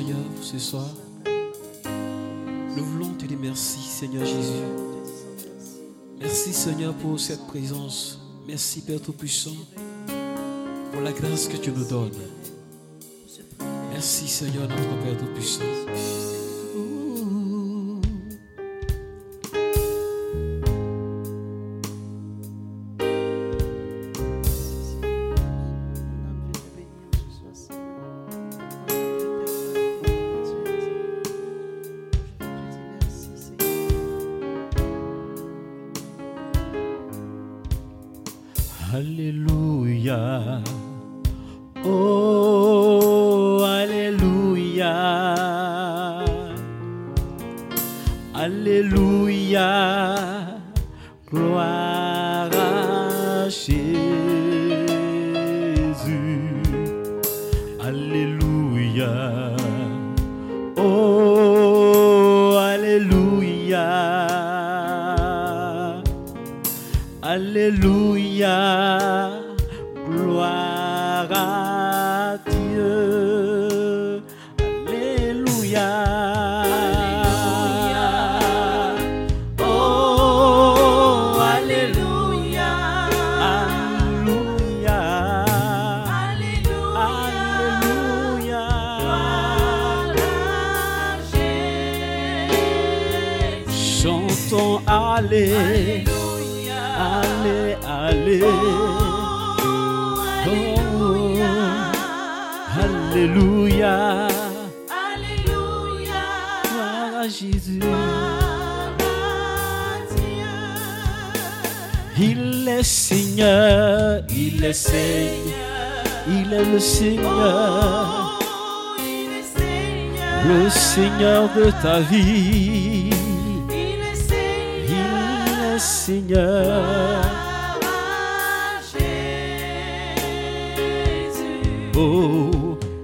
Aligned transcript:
Seigneur 0.00 0.16
ce 0.40 0.58
soir. 0.58 0.88
Nous 2.74 2.84
voulons 2.86 3.12
te 3.18 3.26
dire 3.26 3.36
merci 3.38 3.80
Seigneur 3.80 4.24
Jésus. 4.24 4.64
Merci 6.18 6.54
Seigneur 6.54 6.94
pour 6.94 7.20
cette 7.20 7.46
présence. 7.46 8.18
Merci 8.46 8.80
Père 8.80 9.02
Tout-Puissant 9.02 9.56
pour 10.90 11.02
la 11.02 11.12
grâce 11.12 11.48
que 11.48 11.58
tu 11.58 11.70
nous 11.70 11.84
donnes. 11.84 12.16
Merci 13.92 14.26
Seigneur 14.26 14.66
notre 14.70 15.02
Père 15.02 15.18
Tout-Puissant. 15.18 15.79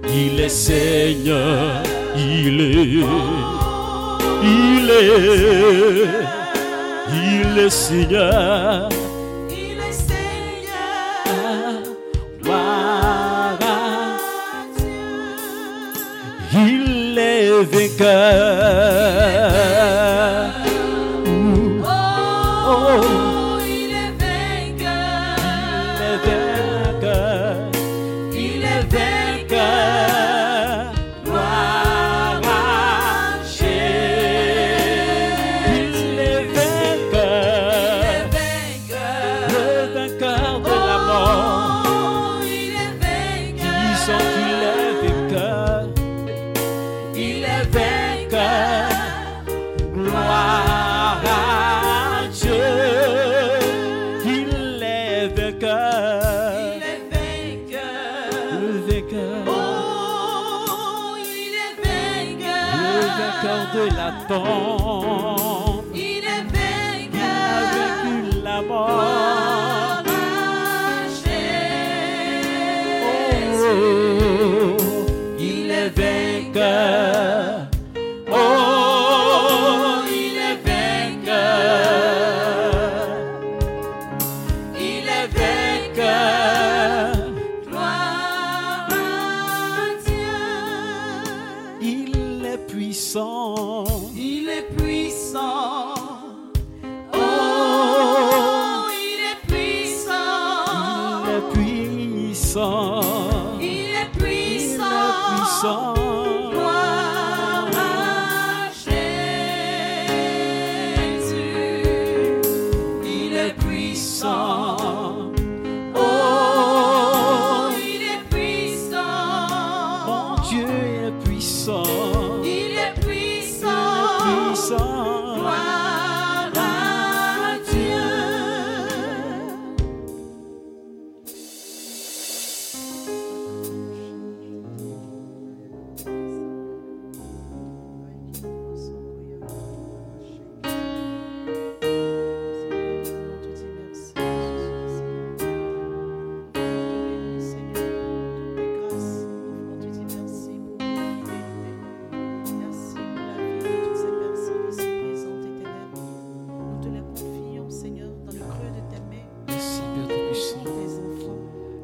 Il 0.09 0.39
est 0.39 0.47
Seigneur, 0.49 1.83
il 2.15 2.61
est, 2.61 3.03
il 4.43 4.89
est, 4.89 6.07
il 7.11 7.57
est 7.59 7.69
Seigneur. 7.69 8.87
Gloire 12.41 13.59
à 13.61 14.17
Il 16.53 17.19
est 17.19 17.51
vainqueur. 17.71 19.76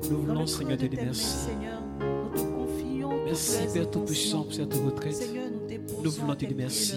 Nous 0.09 0.21
voulons 0.21 0.45
Seigneur, 0.45 0.77
de 0.77 0.87
dire 0.87 0.99
merci. 1.03 1.49
Merci, 3.25 3.59
Père 3.73 3.89
Tout-Puissant, 3.89 4.43
pour 4.43 4.53
cette 4.53 4.73
retraite. 4.73 5.29
Nous 6.03 6.11
voulons 6.11 6.35
te 6.35 6.45
dire 6.45 6.55
merci. 6.57 6.95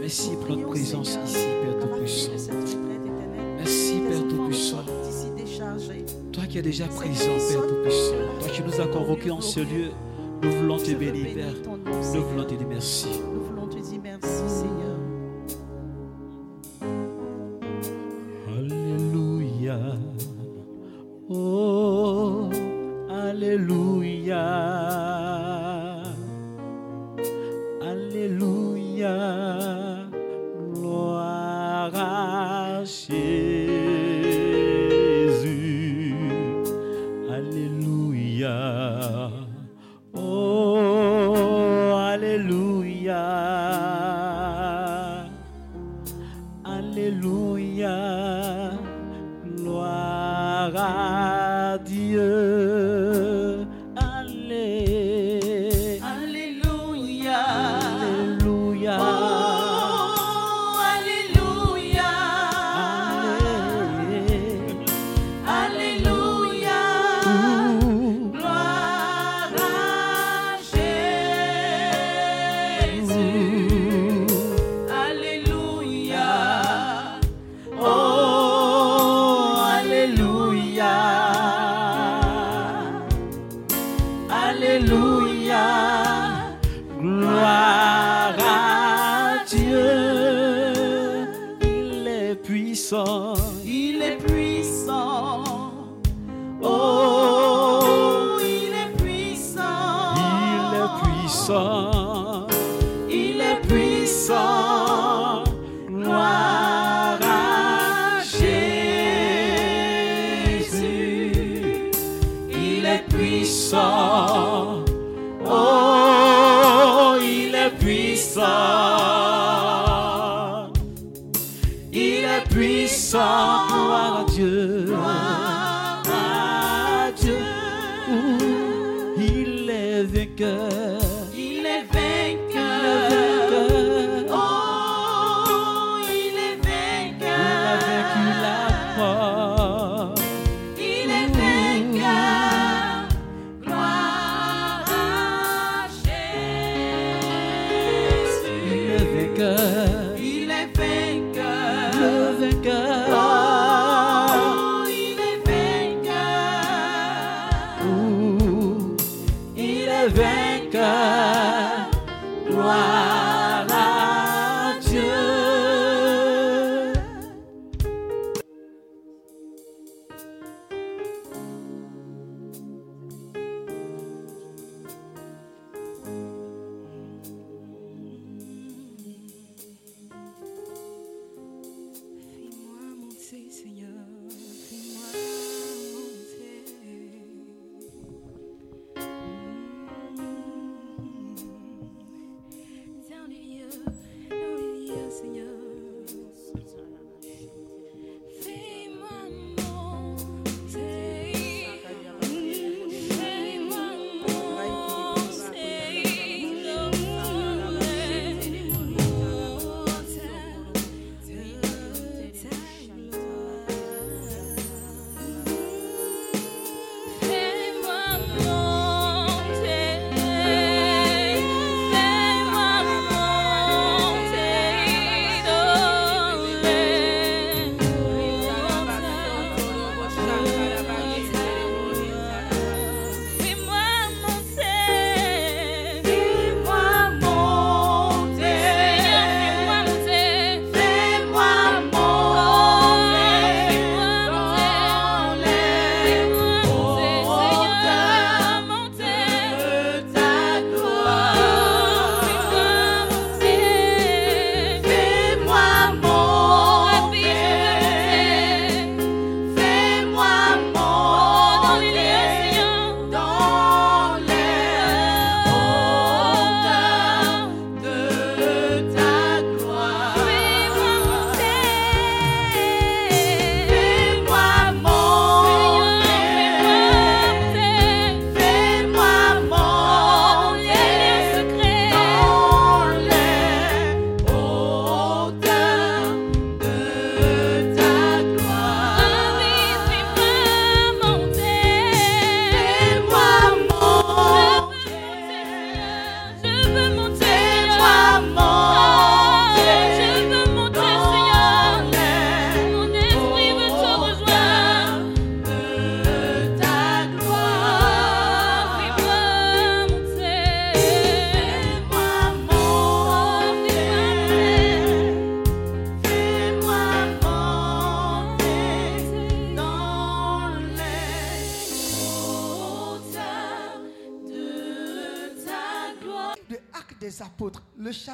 Merci 0.00 0.30
pour 0.36 0.56
notre 0.56 0.68
présence 0.68 1.18
ici, 1.24 1.46
Père 1.62 1.78
Tout-Puissant. 1.80 2.30
Merci, 3.56 3.94
Père 4.08 4.28
Tout-Puissant. 4.28 4.84
Toi 6.32 6.44
qui 6.48 6.58
es 6.58 6.62
déjà 6.62 6.86
présent, 6.86 7.36
Père 7.48 7.66
Tout-Puissant. 7.66 8.14
Toi 8.40 8.48
qui 8.50 8.62
nous 8.62 8.80
as 8.80 8.86
convoqués 8.86 9.30
en 9.30 9.40
ce 9.40 9.60
lieu. 9.60 9.90
Nous 10.42 10.52
voulons 10.52 10.76
te 10.76 10.92
bénir, 10.92 11.34
Père. 11.34 11.54
Nous 12.14 12.22
voulons 12.22 12.44
te 12.44 12.54
dire 12.54 12.68
merci. 12.68 13.08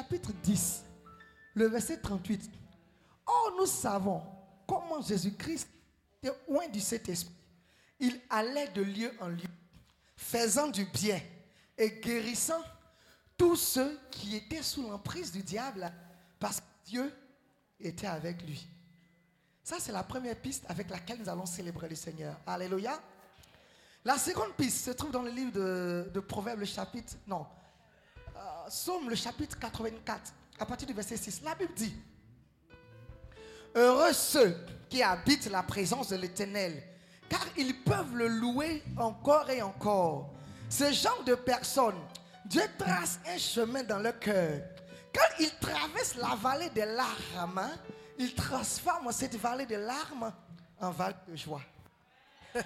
Chapitre 0.03 0.33
10, 0.43 0.83
le 1.55 1.67
verset 1.67 1.97
38. 1.97 2.51
Or, 3.25 3.53
nous 3.57 3.65
savons 3.65 4.21
comment 4.67 5.01
Jésus-Christ 5.01 5.69
était 6.21 6.35
loin 6.49 6.67
du 6.67 6.81
Saint-Esprit. 6.81 7.33
Il 8.01 8.19
allait 8.29 8.67
de 8.69 8.81
lieu 8.81 9.13
en 9.21 9.29
lieu, 9.29 9.47
faisant 10.17 10.67
du 10.67 10.83
bien 10.83 11.21
et 11.77 12.01
guérissant 12.01 12.61
tous 13.37 13.55
ceux 13.55 13.97
qui 14.11 14.35
étaient 14.35 14.61
sous 14.61 14.83
l'emprise 14.83 15.31
du 15.31 15.41
diable, 15.41 15.89
parce 16.37 16.59
que 16.59 16.65
Dieu 16.85 17.13
était 17.79 18.07
avec 18.07 18.45
lui. 18.45 18.67
Ça, 19.63 19.77
c'est 19.79 19.93
la 19.93 20.03
première 20.03 20.35
piste 20.35 20.65
avec 20.67 20.89
laquelle 20.89 21.19
nous 21.19 21.29
allons 21.29 21.45
célébrer 21.45 21.87
le 21.87 21.95
Seigneur. 21.95 22.37
Alléluia. 22.45 22.99
La 24.03 24.17
seconde 24.17 24.51
piste 24.57 24.83
se 24.83 24.91
trouve 24.91 25.11
dans 25.11 25.21
le 25.21 25.31
livre 25.31 25.53
de, 25.53 26.11
de 26.13 26.19
Proverbes, 26.19 26.65
chapitre, 26.65 27.13
non, 27.25 27.45
Somme, 28.69 29.09
le 29.09 29.15
chapitre 29.15 29.57
84, 29.59 30.33
à 30.59 30.65
partir 30.65 30.87
du 30.87 30.93
verset 30.93 31.17
6. 31.17 31.41
La 31.43 31.55
Bible 31.55 31.73
dit, 31.73 31.93
Heureux 33.75 34.13
ceux 34.13 34.55
qui 34.89 35.01
habitent 35.01 35.49
la 35.49 35.63
présence 35.63 36.09
de 36.09 36.15
l'Éternel, 36.15 36.83
car 37.27 37.45
ils 37.57 37.83
peuvent 37.83 38.15
le 38.15 38.27
louer 38.27 38.83
encore 38.97 39.49
et 39.49 39.61
encore. 39.61 40.33
Ce 40.69 40.91
genre 40.91 41.23
de 41.25 41.35
personnes, 41.35 41.99
Dieu 42.45 42.63
trace 42.77 43.19
un 43.27 43.37
chemin 43.37 43.83
dans 43.83 43.99
leur 43.99 44.19
cœur. 44.19 44.61
Quand 45.13 45.27
ils 45.39 45.53
traversent 45.59 46.15
la 46.15 46.35
vallée 46.35 46.69
des 46.69 46.85
larmes, 46.85 47.69
il 48.17 48.33
transforme 48.33 49.11
cette 49.11 49.35
vallée 49.35 49.65
de 49.65 49.75
larmes 49.75 50.31
en 50.79 50.91
vallée 50.91 51.15
de 51.27 51.35
joie. 51.35 51.61
ah, 52.55 52.61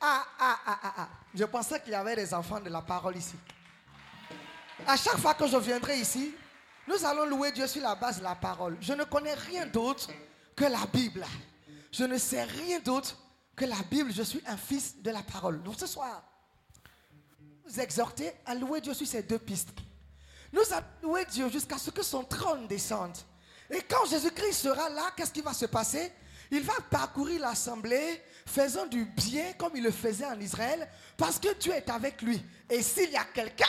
ah, 0.00 0.58
ah, 0.66 0.78
ah, 0.82 0.94
ah. 0.96 1.08
Je 1.34 1.44
pensais 1.44 1.80
qu'il 1.80 1.92
y 1.92 1.96
avait 1.96 2.16
des 2.16 2.32
enfants 2.32 2.60
de 2.60 2.70
la 2.70 2.82
parole 2.82 3.16
ici. 3.16 3.36
À 4.86 4.96
chaque 4.96 5.18
fois 5.18 5.34
que 5.34 5.46
je 5.46 5.56
viendrai 5.56 5.98
ici, 5.98 6.34
nous 6.86 7.04
allons 7.04 7.26
louer 7.26 7.52
Dieu 7.52 7.66
sur 7.66 7.82
la 7.82 7.94
base 7.94 8.18
de 8.18 8.22
la 8.22 8.34
parole. 8.34 8.76
Je 8.80 8.92
ne 8.92 9.04
connais 9.04 9.34
rien 9.34 9.66
d'autre 9.66 10.08
que 10.56 10.64
la 10.64 10.86
Bible. 10.92 11.24
Je 11.92 12.04
ne 12.04 12.16
sais 12.16 12.44
rien 12.44 12.80
d'autre 12.80 13.16
que 13.54 13.64
la 13.64 13.82
Bible. 13.90 14.12
Je 14.12 14.22
suis 14.22 14.42
un 14.46 14.56
fils 14.56 14.96
de 15.02 15.10
la 15.10 15.22
parole. 15.22 15.62
Donc 15.62 15.74
ce 15.78 15.86
soir, 15.86 16.22
nous 17.66 17.80
exhorter 17.80 18.32
à 18.46 18.54
louer 18.54 18.80
Dieu 18.80 18.94
sur 18.94 19.06
ces 19.06 19.22
deux 19.22 19.38
pistes. 19.38 19.68
Nous 20.52 20.62
allons 20.72 20.86
louer 21.02 21.26
Dieu 21.26 21.50
jusqu'à 21.50 21.76
ce 21.76 21.90
que 21.90 22.02
son 22.02 22.24
trône 22.24 22.66
descende. 22.66 23.16
Et 23.70 23.82
quand 23.82 24.06
Jésus-Christ 24.06 24.54
sera 24.54 24.88
là, 24.88 25.10
qu'est-ce 25.14 25.32
qui 25.32 25.42
va 25.42 25.52
se 25.52 25.66
passer? 25.66 26.10
Il 26.50 26.62
va 26.62 26.72
parcourir 26.90 27.42
l'assemblée, 27.42 28.22
faisant 28.46 28.86
du 28.86 29.04
bien 29.04 29.52
comme 29.58 29.76
il 29.76 29.82
le 29.82 29.90
faisait 29.90 30.24
en 30.24 30.40
Israël, 30.40 30.88
parce 31.18 31.38
que 31.38 31.52
Dieu 31.58 31.74
est 31.74 31.90
avec 31.90 32.22
lui. 32.22 32.42
Et 32.70 32.82
s'il 32.82 33.10
y 33.10 33.16
a 33.16 33.24
quelqu'un 33.24 33.66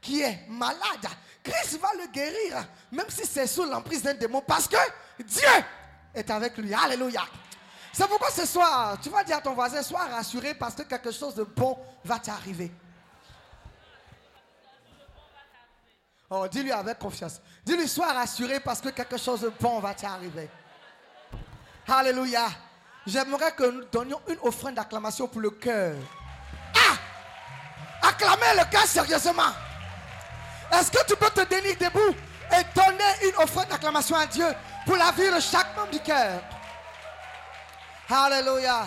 qui 0.00 0.22
est 0.22 0.46
malade, 0.48 1.06
Christ 1.42 1.78
va 1.80 1.88
le 1.98 2.06
guérir, 2.08 2.64
même 2.90 3.08
si 3.08 3.26
c'est 3.26 3.46
sous 3.46 3.64
l'emprise 3.64 4.02
d'un 4.02 4.14
démon, 4.14 4.40
parce 4.40 4.68
que 4.68 4.76
Dieu 5.22 5.48
est 6.14 6.30
avec 6.30 6.56
lui. 6.56 6.72
Alléluia. 6.74 7.22
C'est 7.92 8.06
pourquoi 8.06 8.30
ce 8.30 8.46
soir, 8.46 8.98
tu 9.00 9.08
vas 9.10 9.24
dire 9.24 9.38
à 9.38 9.40
ton 9.40 9.54
voisin, 9.54 9.82
sois 9.82 10.06
rassuré 10.06 10.54
parce 10.54 10.74
que 10.74 10.82
quelque 10.82 11.10
chose 11.10 11.34
de 11.34 11.44
bon 11.44 11.78
va 12.04 12.18
t'arriver. 12.18 12.70
Oh, 16.30 16.46
dis-lui 16.46 16.70
avec 16.70 16.98
confiance. 16.98 17.40
Dis-lui, 17.64 17.88
sois 17.88 18.12
rassuré 18.12 18.60
parce 18.60 18.80
que 18.80 18.90
quelque 18.90 19.16
chose 19.16 19.40
de 19.40 19.52
bon 19.60 19.80
va 19.80 19.94
t'arriver. 19.94 20.48
Alléluia. 21.88 22.48
J'aimerais 23.04 23.52
que 23.52 23.64
nous 23.64 23.84
donnions 23.90 24.20
une 24.28 24.38
offrande 24.42 24.74
d'acclamation 24.74 25.26
pour 25.26 25.40
le 25.40 25.50
cœur. 25.50 25.96
Ah! 26.76 28.08
Acclamez 28.08 28.60
le 28.60 28.70
cœur 28.70 28.86
sérieusement. 28.86 29.50
Est-ce 30.72 30.90
que 30.90 31.04
tu 31.06 31.16
peux 31.16 31.30
te 31.30 31.44
tenir 31.44 31.76
debout 31.78 32.14
et 32.52 32.64
donner 32.74 33.28
une 33.28 33.42
offrande 33.42 33.68
d'acclamation 33.68 34.16
à 34.16 34.26
Dieu 34.26 34.46
pour 34.86 34.96
la 34.96 35.10
vie 35.12 35.30
de 35.30 35.40
chaque 35.40 35.76
membre 35.76 35.90
du 35.90 36.00
cœur? 36.00 36.42
Alléluia. 38.08 38.86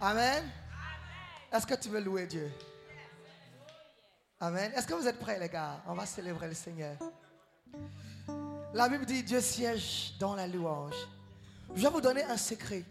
Amen. 0.00 0.50
Est-ce 1.52 1.66
que 1.66 1.74
tu 1.74 1.88
veux 1.88 2.00
louer 2.00 2.26
Dieu? 2.26 2.50
Amen. 4.40 4.72
Est-ce 4.74 4.86
que 4.86 4.94
vous 4.94 5.06
êtes 5.06 5.18
prêts, 5.18 5.38
les 5.38 5.48
gars? 5.48 5.82
On 5.86 5.94
va 5.94 6.06
célébrer 6.06 6.48
le 6.48 6.54
Seigneur. 6.54 6.96
La 8.72 8.88
Bible 8.88 9.04
dit 9.04 9.22
Dieu 9.22 9.40
siège 9.40 10.14
dans 10.18 10.34
la 10.34 10.46
louange. 10.46 10.94
Je 11.74 11.82
vais 11.82 11.90
vous 11.90 12.00
donner 12.00 12.22
un 12.24 12.36
secret 12.36 12.84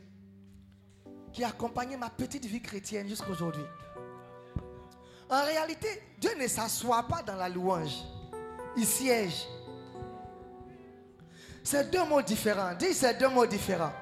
qui 1.33 1.43
a 1.43 1.47
accompagné 1.49 1.97
ma 1.97 2.09
petite 2.09 2.45
vie 2.45 2.61
chrétienne 2.61 3.07
jusqu'à 3.07 3.29
aujourd'hui. 3.29 3.63
En 5.29 5.43
réalité, 5.43 6.01
Dieu 6.17 6.31
ne 6.39 6.47
s'assoit 6.47 7.03
pas 7.03 7.21
dans 7.21 7.35
la 7.35 7.49
louange. 7.49 7.93
Il 8.75 8.85
siège. 8.85 9.47
C'est 11.63 11.91
deux 11.91 12.03
mots 12.05 12.21
différents. 12.21 12.73
Dis, 12.73 12.93
c'est 12.93 13.13
deux 13.15 13.27
mots 13.27 13.45
différents. 13.45 13.93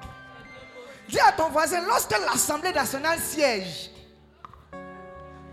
Dis 1.08 1.20
à 1.20 1.32
ton 1.32 1.50
voisin, 1.50 1.82
lorsque 1.86 2.10
l'Assemblée 2.18 2.72
nationale 2.72 3.18
siège, 3.18 3.90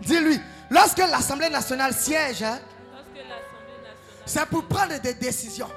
dis-lui, 0.00 0.40
lorsque 0.70 0.98
l'Assemblée 0.98 1.50
nationale 1.50 1.92
siège, 1.92 2.42
hein, 2.42 2.58
c'est 4.24 4.46
pour 4.46 4.64
prendre 4.64 4.98
des 5.00 5.14
décisions. 5.14 5.70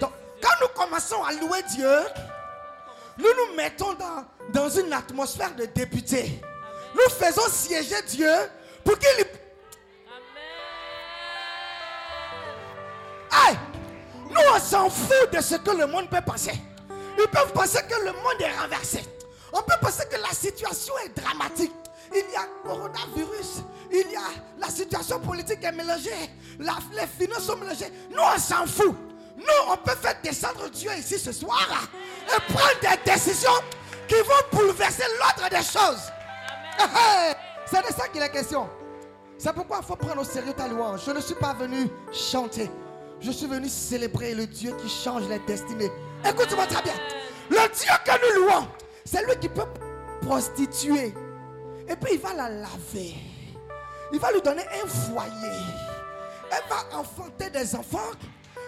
Donc, 0.00 0.10
quand 0.40 0.54
nous 0.60 0.68
commençons 0.74 1.22
à 1.22 1.32
louer 1.32 1.62
Dieu, 1.74 1.98
nous 3.18 3.24
nous 3.24 3.56
mettons 3.56 3.94
dans, 3.94 4.24
dans 4.52 4.68
une 4.68 4.92
atmosphère 4.92 5.54
de 5.54 5.66
député. 5.66 6.40
Nous 6.94 7.10
faisons 7.14 7.48
siéger 7.48 8.00
Dieu 8.08 8.30
pour 8.84 8.98
qu'il... 8.98 9.26
Aïe! 13.30 13.58
Nous, 14.30 14.40
on 14.54 14.58
s'en 14.60 14.90
fout 14.90 15.30
de 15.32 15.40
ce 15.40 15.56
que 15.56 15.70
le 15.70 15.86
monde 15.86 16.08
peut 16.10 16.20
penser. 16.24 16.52
Ils 17.18 17.28
peuvent 17.28 17.52
penser 17.52 17.80
que 17.88 17.94
le 18.04 18.12
monde 18.12 18.40
est 18.40 18.52
renversé. 18.60 19.02
On 19.52 19.62
peut 19.62 19.76
penser 19.80 20.04
que 20.10 20.16
la 20.20 20.30
situation 20.34 20.94
est 21.04 21.18
dramatique. 21.20 21.72
Il 22.14 22.30
y 22.32 22.36
a 22.36 22.46
coronavirus. 22.64 23.62
Il 23.90 24.10
y 24.10 24.16
a 24.16 24.20
la 24.58 24.68
situation 24.68 25.20
politique 25.20 25.62
est 25.64 25.72
mélangée. 25.72 26.30
La- 26.58 26.76
les 26.92 27.06
finances 27.06 27.44
sont 27.44 27.56
mélangées. 27.56 27.92
Nous, 28.10 28.20
on 28.22 28.38
s'en 28.38 28.66
fout. 28.66 28.94
Nous, 29.36 29.44
on 29.70 29.76
peut 29.78 29.96
faire 29.96 30.16
descendre 30.22 30.68
Dieu 30.70 30.90
ici 30.98 31.18
ce 31.18 31.32
soir 31.32 31.66
et 32.26 32.52
prendre 32.52 32.80
des 32.80 33.10
décisions 33.12 33.50
qui 34.08 34.14
vont 34.16 34.58
bouleverser 34.58 35.04
l'ordre 35.18 35.48
des 35.50 35.62
choses. 35.64 36.10
Eh, 36.78 36.82
eh, 36.82 37.32
C'est 37.72 37.80
de 37.80 37.98
ça 37.98 38.06
qu'il 38.08 38.20
est 38.20 38.28
question. 38.28 38.68
C'est 39.38 39.54
pourquoi 39.54 39.78
il 39.80 39.86
faut 39.86 39.96
prendre 39.96 40.20
au 40.20 40.24
sérieux 40.24 40.52
ta 40.52 40.68
louange. 40.68 41.00
Je 41.06 41.10
ne 41.10 41.20
suis 41.20 41.34
pas 41.34 41.54
venu 41.54 41.88
chanter. 42.12 42.70
Je 43.18 43.30
suis 43.30 43.46
venu 43.46 43.66
célébrer 43.66 44.34
le 44.34 44.46
Dieu 44.46 44.76
qui 44.82 44.90
change 44.90 45.26
les 45.26 45.38
destinées. 45.38 45.90
Écoute-moi 46.22 46.66
très 46.66 46.82
bien. 46.82 46.92
Le 47.48 47.56
Dieu 47.74 47.90
que 48.04 48.36
nous 48.36 48.42
louons, 48.42 48.68
c'est 49.06 49.24
lui 49.24 49.38
qui 49.40 49.48
peut 49.48 49.64
prostituer. 50.20 51.14
Et 51.88 51.96
puis 51.96 52.14
il 52.14 52.20
va 52.20 52.34
la 52.34 52.50
laver. 52.50 53.14
Il 54.12 54.20
va 54.20 54.32
lui 54.32 54.42
donner 54.42 54.64
un 54.84 54.86
foyer. 54.86 55.56
Elle 56.50 56.68
va 56.68 56.98
enfanter 56.98 57.48
des 57.48 57.74
enfants 57.74 58.10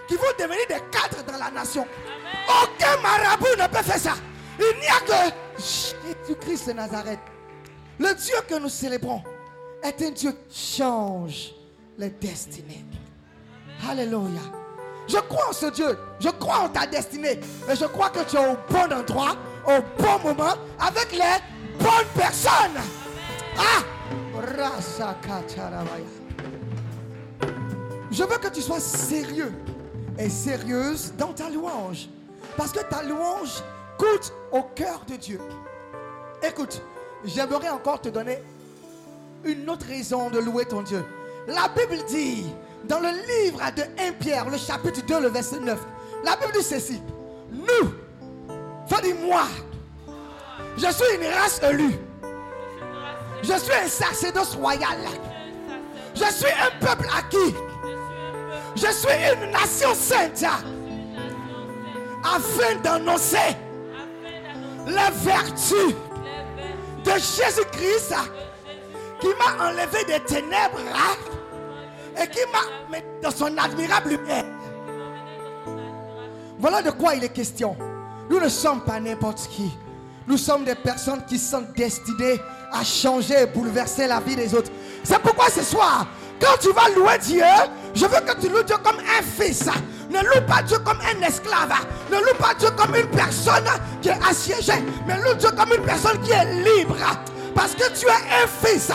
qui 0.09 0.15
vont 0.15 0.23
devenir 0.39 0.67
des 0.67 0.81
cadres 0.91 1.23
dans 1.27 1.39
la 1.39 1.51
nation. 1.51 1.87
Aucun 2.49 2.97
marabout 3.03 3.55
ne 3.59 3.67
peut 3.67 3.83
faire 3.83 3.99
ça. 3.99 4.15
Il 4.59 4.81
n'y 4.81 4.87
a 4.87 5.01
que 5.01 5.35
Jésus-Christ 5.59 6.69
de 6.69 6.73
Nazareth. 6.73 7.34
Le 7.99 8.15
Dieu 8.15 8.35
que 8.49 8.59
nous 8.59 8.69
célébrons 8.69 9.23
est 9.83 10.03
un 10.03 10.11
Dieu 10.11 10.33
qui 10.49 10.77
change 10.79 11.55
les 11.97 12.11
destinées. 12.11 12.85
Alléluia. 13.89 14.41
Je 15.07 15.19
crois 15.19 15.51
en 15.51 15.53
ce 15.53 15.67
Dieu. 15.67 15.99
Je 16.19 16.31
crois 16.31 16.61
en 16.61 16.69
ta 16.69 16.87
destinée. 16.87 17.39
Et 17.71 17.77
je 17.77 17.85
crois 17.85 18.11
que 18.11 18.21
tu 18.25 18.37
es 18.37 18.47
au 18.47 18.57
bon 18.69 18.93
endroit, 18.93 19.37
au 19.67 20.03
bon 20.03 20.19
moment, 20.29 20.55
avec 20.79 21.13
les 21.13 21.79
bonnes 21.79 22.09
personnes. 22.15 22.81
Ah! 23.59 23.83
Je 28.11 28.23
veux 28.23 28.39
que 28.39 28.49
tu 28.49 28.61
sois 28.61 28.81
sérieux 28.81 29.53
et 30.19 30.29
sérieuse 30.29 31.13
dans 31.17 31.33
ta 31.33 31.49
louange. 31.51 32.09
Parce 32.57 32.73
que 32.73 32.81
ta 32.81 33.03
louange 33.03 33.63
coûte 33.99 34.33
au 34.53 34.63
cœur 34.75 35.05
de 35.07 35.17
Dieu. 35.17 35.41
Écoute, 36.43 36.83
j'aimerais 37.25 37.71
encore 37.71 38.01
te 38.01 38.09
donner 38.09 38.39
une 39.45 39.69
autre 39.69 39.87
raison 39.87 40.31
de 40.31 40.39
louer 40.39 40.65
ton 40.65 40.83
Dieu. 40.83 41.05
La 41.47 41.69
Bible 41.69 42.03
dit, 42.09 42.47
dans 42.85 43.01
le 43.01 43.09
livre 43.09 43.61
de 43.77 43.83
1 43.99 44.13
Pierre, 44.19 44.49
le 44.49 44.57
chapitre 44.57 45.05
2, 45.07 45.21
le 45.21 45.29
verset 45.29 45.61
9, 45.61 45.79
la 46.25 46.37
Bible 46.37 46.53
dit 46.53 46.63
ceci. 46.63 47.03
Nous, 47.53 47.95
ça 48.89 49.01
dit 49.03 49.13
moi, 49.15 49.45
je 50.77 50.87
suis 50.87 51.17
une 51.17 51.27
race 51.35 51.61
élue. 51.63 51.99
Je 53.43 53.53
suis 53.59 53.75
un 53.75 53.89
sacerdoce 53.89 54.55
royal. 54.57 54.99
Je 56.15 56.25
suis 56.25 56.47
un 56.47 56.85
peuple 56.85 57.07
acquis. 57.17 57.55
Je 58.75 58.91
suis 58.91 59.09
une 59.33 59.51
nation 59.51 59.95
sainte. 59.95 60.45
Afin 62.25 62.77
d'annoncer 62.83 63.57
les 64.87 65.11
vertus 65.23 65.95
de 67.05 67.11
Jésus-Christ 67.11 68.15
qui 69.21 69.29
m'a 69.39 69.69
enlevé 69.69 70.05
des 70.07 70.21
ténèbres 70.21 70.79
et 72.21 72.27
qui 72.29 72.41
m'a 72.53 72.97
mis 72.97 73.05
dans 73.23 73.31
son 73.31 73.57
admirable 73.57 74.11
lumière. 74.11 74.45
Voilà 76.59 76.83
de 76.83 76.91
quoi 76.91 77.15
il 77.15 77.25
est 77.25 77.33
question. 77.33 77.77
Nous 78.31 78.41
ne 78.41 78.49
sommes 78.49 78.83
pas 78.83 79.01
n'importe 79.01 79.49
qui. 79.49 79.71
Nous 80.27 80.39
sommes 80.39 80.65
des 80.65 80.75
personnes 80.75 81.25
qui 81.27 81.39
sont 81.39 81.65
destinées 81.77 82.41
à 82.73 82.83
changer 82.83 83.43
et 83.43 83.47
bouleverser 83.47 84.07
la 84.07 84.21
vie 84.21 84.37
des 84.37 84.55
autres. 84.55 84.71
C'est 85.03 85.19
pourquoi 85.19 85.51
ce 85.51 85.63
soir, 85.63 86.07
quand 86.41 86.57
tu 86.61 86.73
vas 86.73 86.89
louer 86.95 87.19
Dieu, 87.19 87.45
je 87.95 88.07
veux 88.07 88.21
que 88.21 88.41
tu 88.41 88.49
loues 88.49 88.63
Dieu 88.63 88.77
comme 88.83 88.99
un 88.99 89.23
fils. 89.23 89.69
Ne 90.15 90.21
loue 90.21 90.47
pas 90.47 90.63
Dieu 90.63 90.79
comme 90.79 91.01
un 91.01 91.27
esclave. 91.27 91.75
Ne 92.09 92.19
loue 92.19 92.39
pas 92.39 92.55
Dieu 92.55 92.71
comme 92.77 92.95
une 92.95 93.09
personne 93.09 93.65
qui 94.01 94.11
est 94.11 94.19
assiégée. 94.31 94.85
Mais 95.09 95.17
loue 95.17 95.35
Dieu 95.35 95.51
comme 95.51 95.73
une 95.77 95.83
personne 95.83 96.21
qui 96.21 96.31
est 96.31 96.55
libre. 96.63 96.97
Parce 97.53 97.75
que 97.75 97.91
tu 97.99 98.07
es 98.07 98.11
un 98.11 98.47
fils. 98.47 98.93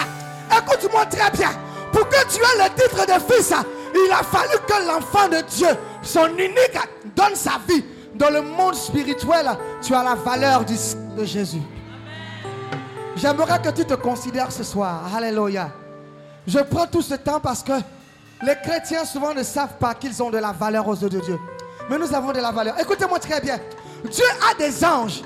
Écoute-moi 0.49 1.05
très 1.07 1.29
bien. 1.31 1.49
Pour 1.91 2.07
que 2.07 2.25
tu 2.29 2.39
aies 2.39 2.63
le 2.63 2.81
titre 2.81 3.05
de 3.05 3.33
fils, 3.33 3.53
il 3.93 4.11
a 4.13 4.23
fallu 4.23 4.55
que 4.65 4.87
l'enfant 4.87 5.27
de 5.27 5.41
Dieu, 5.49 5.67
son 6.01 6.27
unique, 6.37 6.79
donne 7.15 7.35
sa 7.35 7.59
vie. 7.67 7.83
Dans 8.15 8.29
le 8.29 8.41
monde 8.41 8.75
spirituel, 8.75 9.49
tu 9.81 9.93
as 9.93 10.03
la 10.03 10.15
valeur 10.15 10.63
de 10.63 11.25
Jésus. 11.25 11.61
J'aimerais 13.17 13.61
que 13.61 13.69
tu 13.69 13.83
te 13.83 13.95
considères 13.95 14.51
ce 14.51 14.63
soir. 14.63 15.01
Alléluia. 15.13 15.69
Je 16.47 16.59
prends 16.59 16.87
tout 16.87 17.01
ce 17.01 17.15
temps 17.15 17.41
parce 17.41 17.61
que 17.61 17.73
les 18.41 18.55
chrétiens 18.63 19.05
souvent 19.05 19.33
ne 19.33 19.43
savent 19.43 19.77
pas 19.79 19.93
qu'ils 19.93 20.21
ont 20.23 20.29
de 20.29 20.37
la 20.37 20.51
valeur 20.51 20.87
aux 20.87 20.95
yeux 20.95 21.09
de 21.09 21.19
Dieu. 21.19 21.39
Mais 21.89 21.97
nous 21.97 22.13
avons 22.13 22.31
de 22.31 22.39
la 22.39 22.51
valeur. 22.51 22.79
Écoutez-moi 22.79 23.19
très 23.19 23.41
bien. 23.41 23.59
Dieu 24.09 24.25
a 24.49 24.53
des 24.55 24.85
anges. 24.85 25.21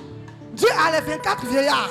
Dieu 0.53 0.69
a 0.69 0.91
les 0.99 1.05
24 1.05 1.45
vieillards. 1.45 1.89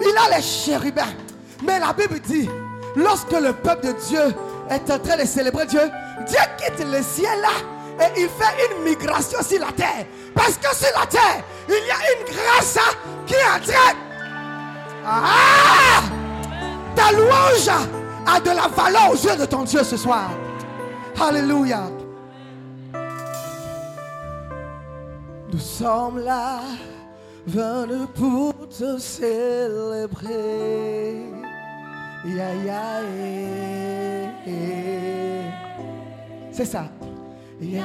Il 0.00 0.14
a 0.16 0.36
les 0.36 0.42
chérubins. 0.42 1.14
Mais 1.62 1.78
la 1.78 1.92
Bible 1.92 2.18
dit, 2.20 2.48
lorsque 2.96 3.32
le 3.32 3.52
peuple 3.52 3.88
de 3.88 3.92
Dieu 4.08 4.34
est 4.70 4.90
en 4.90 4.98
train 4.98 5.16
de 5.16 5.24
célébrer 5.24 5.66
Dieu, 5.66 5.82
Dieu 6.26 6.38
quitte 6.58 6.84
le 6.84 7.02
ciel 7.02 7.40
là 7.40 8.04
et 8.04 8.20
il 8.20 8.28
fait 8.28 8.70
une 8.70 8.84
migration 8.84 9.42
sur 9.42 9.60
la 9.60 9.72
terre. 9.72 10.06
Parce 10.34 10.56
que 10.56 10.74
sur 10.74 10.98
la 10.98 11.06
terre, 11.06 11.42
il 11.68 11.74
y 11.74 11.90
a 11.90 12.18
une 12.18 12.34
grâce 12.34 12.76
hein, 12.76 12.94
qui 13.26 13.34
est 13.34 13.44
en. 13.44 13.96
Ah! 15.06 16.02
Ta 16.94 17.12
louange 17.12 17.68
a 18.26 18.40
de 18.40 18.50
la 18.50 18.68
valeur 18.68 19.12
aux 19.12 19.16
yeux 19.16 19.36
de 19.36 19.46
ton 19.46 19.62
Dieu 19.62 19.82
ce 19.84 19.96
soir. 19.96 20.30
Alléluia. 21.18 21.88
Nous 25.50 25.58
sommes 25.58 26.18
là, 26.18 26.60
venus 27.46 28.08
pour 28.14 28.52
te 28.68 28.98
célébrer. 28.98 30.36
Eh, 32.26 32.30
eh. 34.46 35.40
C'est 36.52 36.66
ça. 36.66 36.84
Ya. 37.60 37.84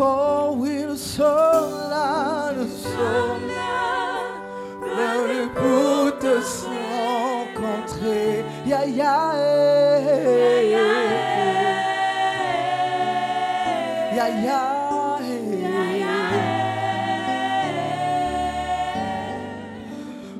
Oh 0.00 0.54
oui, 0.56 0.84
nous 0.88 0.96
sommes 0.96 1.26
là, 1.90 2.52
nous 2.56 2.68
sommes 2.68 3.48
venus 4.96 5.48
pour 5.54 6.18
te 6.18 6.40
Ya, 8.66 8.80
ya, 8.84 9.32
eh, 9.32 10.72
eh. 10.74 10.98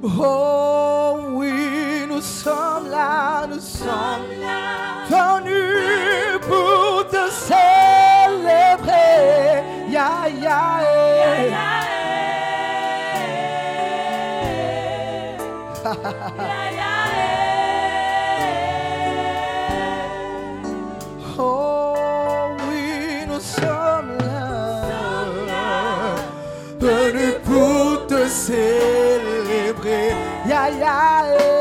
Oh 0.03 1.19
oui, 1.31 2.07
nous 2.09 2.21
sommes 2.21 2.91
là, 2.91 3.47
nous 3.47 3.61
sommes 3.61 4.27
venus 5.09 6.39
pour 6.49 7.07
te 7.09 7.31
célébrer. 7.31 8.83
Ya, 9.91 10.29
ya, 10.29 10.81
eh. 10.83 11.53
Ya, 30.69 31.25
ya, 31.25 31.58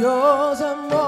yours 0.00 0.60
and 0.62 0.88
mine. 0.88 0.99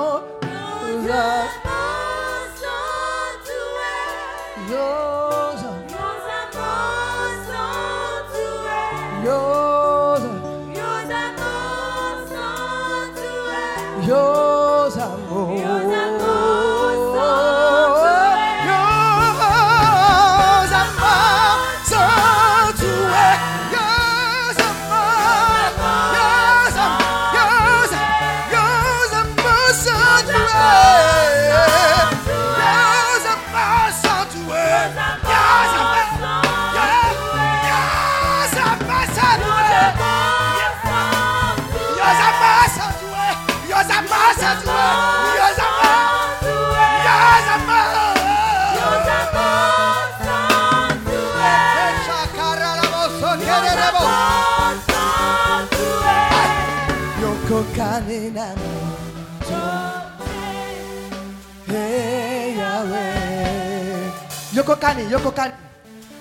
Yoko 64.63 64.77
Kani, 64.79 65.03
Yoko 65.11 65.33
Kani. 65.35 65.55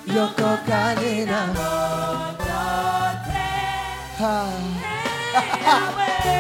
Yoko 0.08 0.58
Kani 0.66 1.26
na. 1.28 1.42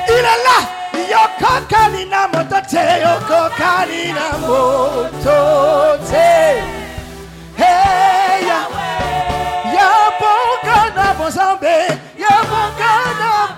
Ilala, 0.09 0.57
Yoko 1.13 1.51
Kani 1.69 2.05
na 2.09 2.27
motote, 2.27 2.83
Yoko 3.05 3.49
Kani 3.55 4.13
na 4.17 4.37
moto, 4.39 5.11
motote. 5.21 6.29
Hey, 7.55 8.47
ya, 8.49 8.59
ya 9.75 9.89
bonga 10.19 10.79
na 10.95 11.13
mozambe, 11.13 11.77
ya 12.17 12.35
bonga 12.49 12.93
na 13.19 13.50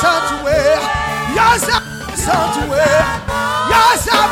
sanctuaire. 0.00 0.80
Yes, 1.36 1.68
I'm 1.68 1.84
sanctuaire. 2.16 3.04
Yes, 3.68 4.08
I'm. 4.12 4.30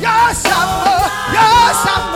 Yes, 0.00 0.44
I'm. 0.46 0.68
Yes, 1.32 1.86
I'm. 1.86 2.13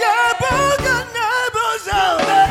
Yabongana 0.00 1.26
bonzame. 1.54 2.42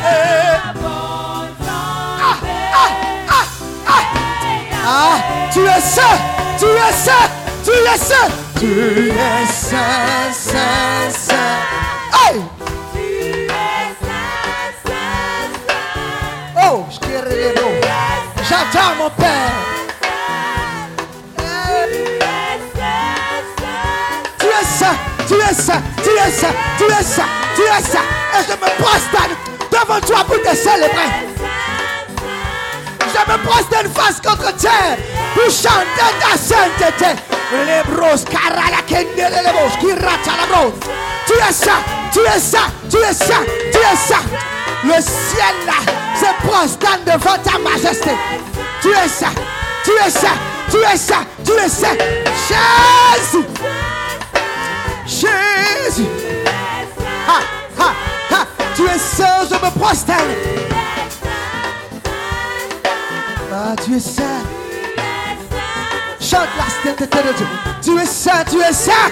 Ah, 4.92 5.18
tu 5.54 5.62
es 5.68 5.84
saint, 5.84 6.20
tu 6.60 6.68
es 6.68 6.96
saint, 7.06 7.30
tu 7.64 7.72
es 7.72 8.02
saint, 8.10 8.32
tu 8.60 8.72
es 9.12 9.50
saint, 9.50 10.34
saint, 10.34 11.12
saint. 11.12 11.60
Hey! 12.12 12.59
Saint, 24.64 24.96
tu 25.28 25.36
es 25.36 25.54
saint, 25.54 25.82
tu 26.04 26.10
es 26.10 26.32
saint. 26.32 26.70
Tu 26.80 26.86
es 26.86 27.04
ça, 27.04 27.24
tu 27.56 27.62
es 27.62 27.84
ça, 27.92 28.00
et 28.34 28.44
je 28.48 28.54
me 28.54 28.70
prosterne 28.82 29.36
devant 29.70 30.00
toi 30.00 30.24
pour 30.26 30.42
te 30.42 30.56
célébrer. 30.56 31.10
Je 33.02 33.32
me 33.32 33.38
prosterne 33.46 33.90
face 33.94 34.22
contre 34.22 34.56
terre 34.56 34.98
pour 35.34 35.52
chanter 35.52 36.12
ta 36.22 36.38
sainteté. 36.38 37.22
Les 37.52 37.84
bros, 37.92 38.24
carala, 38.32 38.82
kende, 38.88 39.18
les 39.18 39.52
bros, 39.52 39.78
qui 39.82 39.92
rata 39.92 40.34
la 40.40 40.46
bros. 40.56 40.74
Tu 41.28 41.34
es 41.34 41.52
ça, 41.52 41.74
tu 42.14 42.22
Le 44.84 44.94
ciel 45.02 45.56
là 45.66 45.74
se 46.16 46.26
prosterne 46.48 47.04
devant 47.06 47.38
ta 47.44 47.58
majesté. 47.60 48.12
Tu 48.82 48.90
es 48.90 49.10
ça, 49.10 49.28
tu 49.84 49.92
es 49.92 50.10
ça, 50.10 50.30
tu 50.72 50.78
es 50.78 50.98
ça, 50.98 51.18
tu 51.46 51.52
es 51.52 51.70
ça. 51.70 51.90
Jésus, 52.48 53.46
Jésus. 55.06 56.08
Ha, 57.28 57.40
ha, 57.78 57.94
ha. 58.32 58.46
Tu 58.76 58.86
es 58.86 58.98
saint, 58.98 59.46
je 59.50 59.56
me 59.56 59.70
prosterne. 59.78 60.36
Ah, 63.52 63.76
tu 63.84 63.96
es 63.98 64.00
saint. 64.00 64.44
Chante 66.22 66.56
la 66.58 66.64
sainteté 66.84 67.18
de 67.18 67.34
Dieu. 67.34 67.48
Tu 67.82 68.00
es 68.00 68.06
saint, 68.06 68.46
tu 68.50 68.62
es 68.62 68.74
saint. 68.74 69.12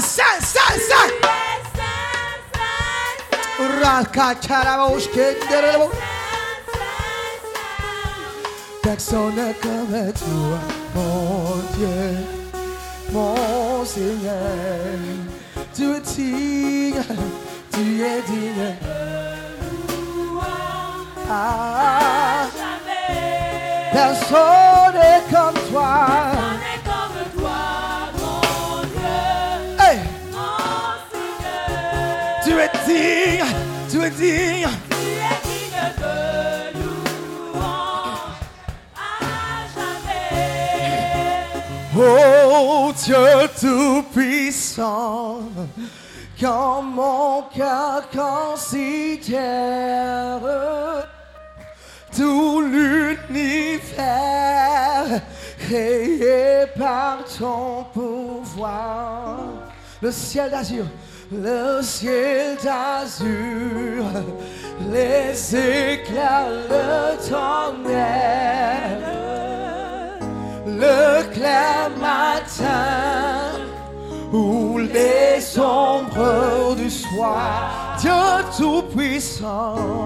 saint, 0.00 0.42
saint, 0.42 0.80
saint. 0.88 1.12
Makacharabouchkenderebo. 3.80 5.92
Personne 8.88 9.34
comme 9.60 10.12
toi, 10.14 10.58
mon 10.94 11.56
Dieu, 11.76 12.16
mon 13.12 13.84
Seigneur. 13.84 14.96
Tu 15.74 15.92
es 15.92 16.00
digne, 16.00 17.02
tu 17.70 18.02
es 18.02 18.22
digne. 18.22 18.74
Ah, 21.30 22.46
personne 23.92 24.94
n'est 24.94 25.36
comme 25.36 25.70
toi. 25.70 25.96
Hey, 29.78 29.98
tu 32.42 32.52
es 32.58 32.70
digne, 32.86 33.44
tu 33.90 34.02
es 34.02 34.10
digne. 34.10 34.87
Oh 42.00 42.92
Dieu 43.04 43.16
Tout-Puissant, 43.60 45.40
quand 46.40 46.82
mon 46.82 47.42
cœur 47.52 48.08
considère 48.10 49.38
tout 52.16 52.60
l'univers 52.60 53.18
créé 55.58 56.66
par 56.78 57.24
ton 57.36 57.82
pouvoir, 57.92 59.40
le 60.00 60.12
ciel 60.12 60.52
d'azur, 60.52 60.84
le 61.32 61.82
ciel 61.82 62.56
d'azur, 62.62 64.04
les 64.92 65.56
éclairs, 65.56 66.48
le 66.70 67.16
tonnerre 67.28 69.18
le 70.76 71.22
clair 71.32 71.90
matin 72.00 73.58
ou 74.32 74.78
les 74.78 75.58
ombres 75.58 76.74
du 76.76 76.90
soir. 76.90 77.96
Dieu 77.98 78.10
tout-puissant, 78.56 80.04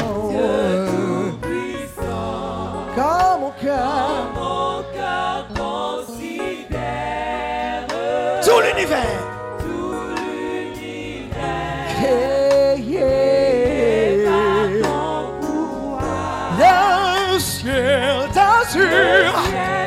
quand 2.95 3.39
mon 3.41 3.53
cœur, 3.61 4.33
tout 8.45 8.61
l'univers, 8.61 9.23
créé. 11.97 13.33
le 17.33 17.39
ciel 17.39 18.29
d'azur. 18.35 19.82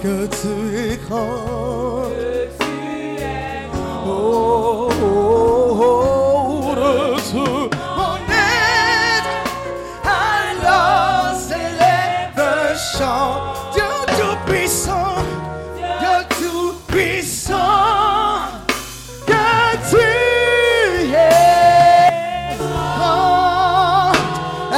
Que 0.00 0.26
tu 0.28 0.48
es 0.74 1.08
grand. 1.08 2.09
Tu 19.88 19.96
es. 19.96 21.20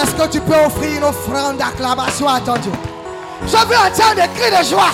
Est-ce 0.01 0.15
que 0.15 0.29
tu 0.31 0.41
peux 0.41 0.55
offrir 0.55 0.99
une 0.99 1.05
offrande 1.05 1.57
d'acclamation 1.57 2.29
à 2.29 2.41
ton 2.41 2.55
Dieu? 2.59 2.73
Je 3.47 3.51
veux 3.51 3.59
entendre 3.59 4.15
des 4.15 4.29
cris 4.41 4.51
de 4.51 4.65
joie. 4.65 4.93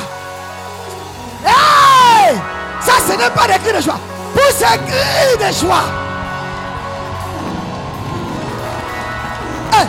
Ça, 2.81 2.93
ce 3.07 3.13
n'est 3.13 3.31
pas 3.31 3.47
des 3.47 3.59
cris 3.59 3.77
de 3.77 3.83
joie. 3.83 3.99
Pour 4.49 4.57
ces 4.57 4.79
cris 4.79 5.37
de 5.37 5.53
joie. 5.53 5.85
Hey! 9.75 9.87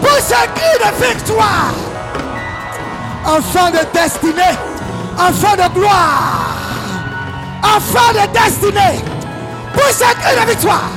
Pour 0.00 0.18
ces 0.20 0.46
cris 0.54 0.78
de 0.78 0.90
victoire. 1.04 1.74
Enfant 3.26 3.68
de 3.70 3.82
destinée. 3.92 4.56
Enfant 5.18 5.56
de 5.56 5.68
gloire. 5.74 6.56
Enfant 7.62 8.12
de 8.14 8.24
destinée. 8.32 9.04
Pour 9.74 9.90
ces 9.90 10.14
cris 10.14 10.36
de 10.40 10.46
victoire. 10.50 10.88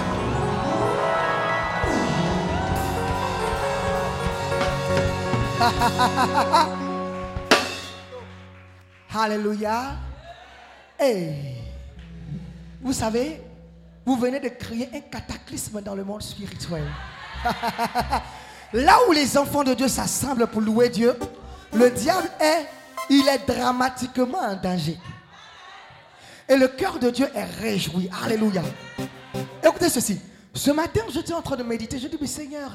Alléluia. 9.19 9.97
Et 10.99 11.56
vous 12.87 12.93
savez, 12.93 13.41
vous 14.05 14.15
venez 14.15 14.39
de 14.39 14.47
créer 14.47 14.87
un 14.93 15.01
cataclysme 15.01 15.81
dans 15.81 15.93
le 15.93 16.05
monde 16.05 16.21
spirituel. 16.21 16.85
Là 18.73 18.97
où 19.09 19.11
les 19.11 19.37
enfants 19.37 19.65
de 19.65 19.73
Dieu 19.73 19.89
s'assemblent 19.89 20.47
pour 20.47 20.61
louer 20.61 20.87
Dieu, 20.87 21.13
le 21.73 21.89
diable 21.89 22.29
est, 22.39 22.65
il 23.09 23.27
est 23.27 23.45
dramatiquement 23.45 24.39
en 24.39 24.55
danger. 24.55 24.97
Et 26.47 26.55
le 26.55 26.69
cœur 26.69 26.97
de 26.97 27.09
Dieu 27.09 27.27
est 27.35 27.43
réjoui. 27.59 28.09
Alléluia. 28.23 28.63
Écoutez 29.61 29.89
ceci. 29.89 30.21
Ce 30.53 30.71
matin, 30.71 31.01
j'étais 31.09 31.33
en 31.33 31.41
train 31.41 31.57
de 31.57 31.63
méditer. 31.63 31.99
Je 31.99 32.07
dis, 32.07 32.17
mais 32.21 32.25
Seigneur, 32.27 32.71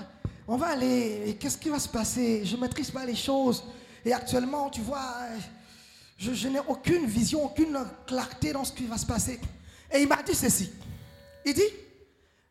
on 0.47 0.59
va 0.59 0.73
aller. 0.73 1.39
Qu'est-ce 1.41 1.57
qui 1.57 1.71
va 1.71 1.79
se 1.79 1.89
passer? 1.89 2.45
Je 2.45 2.55
ne 2.55 2.61
maîtrise 2.61 2.91
pas 2.91 3.07
les 3.07 3.17
choses. 3.17 3.65
Et 4.05 4.13
actuellement, 4.13 4.69
tu 4.69 4.83
vois, 4.83 5.17
je 6.19 6.49
n'ai 6.49 6.61
aucune 6.69 7.07
vision, 7.07 7.47
aucune 7.47 7.79
clarté 8.07 8.53
dans 8.53 8.65
ce 8.65 8.73
qui 8.73 8.85
va 8.85 8.99
se 8.99 9.07
passer. 9.07 9.41
Et 9.93 10.01
il 10.03 10.09
m'a 10.09 10.23
dit 10.23 10.35
ceci. 10.35 10.73
Il 11.45 11.55
dit, 11.55 11.63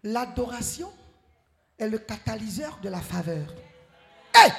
l'adoration 0.04 0.92
est 1.78 1.88
le 1.88 1.98
catalyseur 1.98 2.78
de 2.82 2.90
la 2.90 3.00
faveur. 3.00 3.48
Hé, 4.36 4.52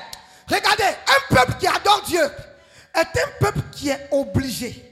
regardez, 0.49 0.85
un 0.85 1.35
peuple 1.35 1.59
qui 1.59 1.67
adore 1.67 2.03
Dieu 2.07 2.23
est 2.95 3.01
un 3.01 3.29
peuple 3.41 3.61
qui 3.71 3.89
est 3.89 4.09
obligé, 4.11 4.83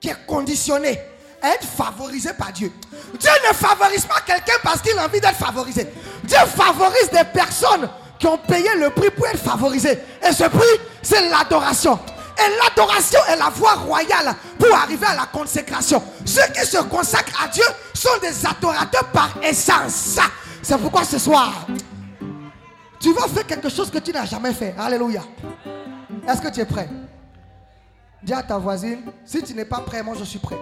qui 0.00 0.08
est 0.08 0.26
conditionné 0.26 0.98
à 1.40 1.50
être 1.50 1.64
favorisé 1.64 2.32
par 2.32 2.52
Dieu. 2.52 2.72
Dieu 3.18 3.30
ne 3.48 3.54
favorise 3.54 4.04
pas 4.06 4.20
quelqu'un 4.26 4.58
parce 4.62 4.82
qu'il 4.82 4.98
a 4.98 5.04
envie 5.04 5.20
d'être 5.20 5.36
favorisé. 5.36 5.86
Dieu 6.24 6.38
favorise 6.38 7.10
des 7.10 7.24
personnes 7.24 7.88
qui 8.18 8.26
ont 8.26 8.38
payé 8.38 8.68
le 8.78 8.90
prix 8.90 9.10
pour 9.10 9.26
être 9.26 9.38
favorisées. 9.38 9.98
Et 10.26 10.32
ce 10.32 10.44
prix, 10.44 10.80
c'est 11.02 11.28
l'adoration. 11.28 11.98
Et 12.38 12.56
l'adoration 12.62 13.20
est 13.28 13.36
la 13.36 13.48
voie 13.48 13.74
royale 13.74 14.34
pour 14.58 14.74
arriver 14.74 15.06
à 15.06 15.14
la 15.14 15.26
consécration. 15.26 16.02
Ceux 16.24 16.46
qui 16.52 16.66
se 16.66 16.78
consacrent 16.82 17.42
à 17.42 17.48
Dieu 17.48 17.64
sont 17.94 18.18
des 18.20 18.46
adorateurs 18.46 19.10
par 19.12 19.30
essence. 19.42 20.18
C'est 20.62 20.78
pourquoi 20.78 21.04
ce 21.04 21.18
soir, 21.18 21.66
tu 23.00 23.12
vas 23.12 23.28
faire 23.28 23.46
quelque 23.46 23.68
chose 23.68 23.90
que 23.90 23.98
tu 23.98 24.12
n'as 24.12 24.26
jamais 24.26 24.52
fait. 24.52 24.74
Alléluia. 24.78 25.22
Est-ce 26.28 26.42
que 26.42 26.48
tu 26.48 26.60
es 26.60 26.64
prêt? 26.66 26.88
Dis 28.22 28.32
à 28.32 28.42
ta 28.42 28.58
voisine, 28.58 29.02
si 29.24 29.42
tu 29.42 29.54
n'es 29.54 29.64
pas 29.64 29.80
prêt, 29.80 30.02
moi 30.02 30.14
je 30.18 30.24
suis 30.24 30.40
prêt. 30.40 30.58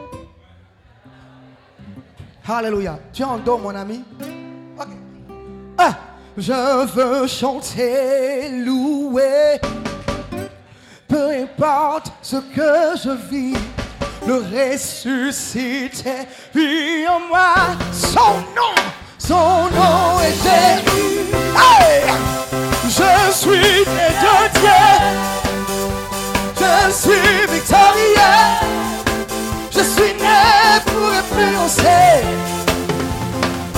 Alléluia. 2.46 2.98
Tu 3.12 3.22
es 3.22 3.24
en 3.24 3.38
dos, 3.38 3.56
mon 3.56 3.74
ami 3.74 4.04
Ok. 4.78 4.88
Ah, 5.78 5.94
je 6.36 6.86
veux 6.86 7.26
chanter, 7.26 8.50
louer. 8.50 9.60
Peu 11.14 11.30
importe 11.30 12.10
ce 12.22 12.34
que 12.34 12.98
je 13.00 13.10
vis, 13.30 13.56
le 14.26 14.42
ressuscité 14.52 16.26
vit 16.52 17.06
en 17.08 17.20
moi. 17.28 17.54
Son 17.92 18.40
nom, 18.56 18.74
son 19.16 19.70
nom 19.70 20.18
est 20.26 20.34
Jésus. 20.42 21.20
Hey! 21.56 22.02
Je 22.88 23.32
suis 23.32 23.84
né 23.94 24.08
de 24.24 24.58
Dieu. 24.58 24.84
Je 26.58 26.92
suis 26.92 27.46
victorieux. 27.48 28.42
Je 29.70 29.82
suis 29.84 30.14
né 30.14 30.80
pour 30.84 31.10
influencer. 31.10 32.24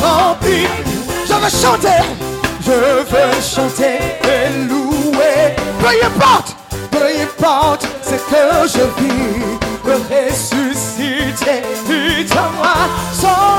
Rempli, 0.03 0.67
je 1.29 1.35
veux 1.35 1.51
chanter. 1.51 2.03
je 2.63 2.73
veux 2.73 3.43
chanter 3.43 3.99
et 4.25 4.49
louer. 4.67 5.55
Peu 5.79 6.07
importe, 6.07 6.57
peu 6.99 7.07
importe 7.23 7.87
ce 8.03 8.15
que 8.15 8.45
je 8.69 8.85
vis, 9.01 9.59
le 9.85 9.95
ressuscité 9.95 11.63
vit 11.89 12.33
en 12.33 12.51
moi. 12.57 12.77
Son 13.13 13.57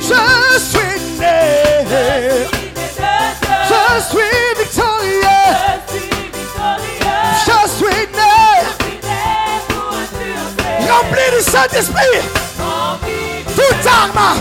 je 0.00 0.58
suis 0.58 1.00
né, 1.18 1.64
je 3.68 3.82
suis 4.10 4.44
victorieux, 4.58 5.46
je 7.46 7.58
suis 7.68 8.04
né, 8.14 8.36
rempli 10.88 11.26
du 11.36 11.42
Saint-Esprit. 11.42 12.20
Toute 13.54 13.86
arme, 13.86 14.40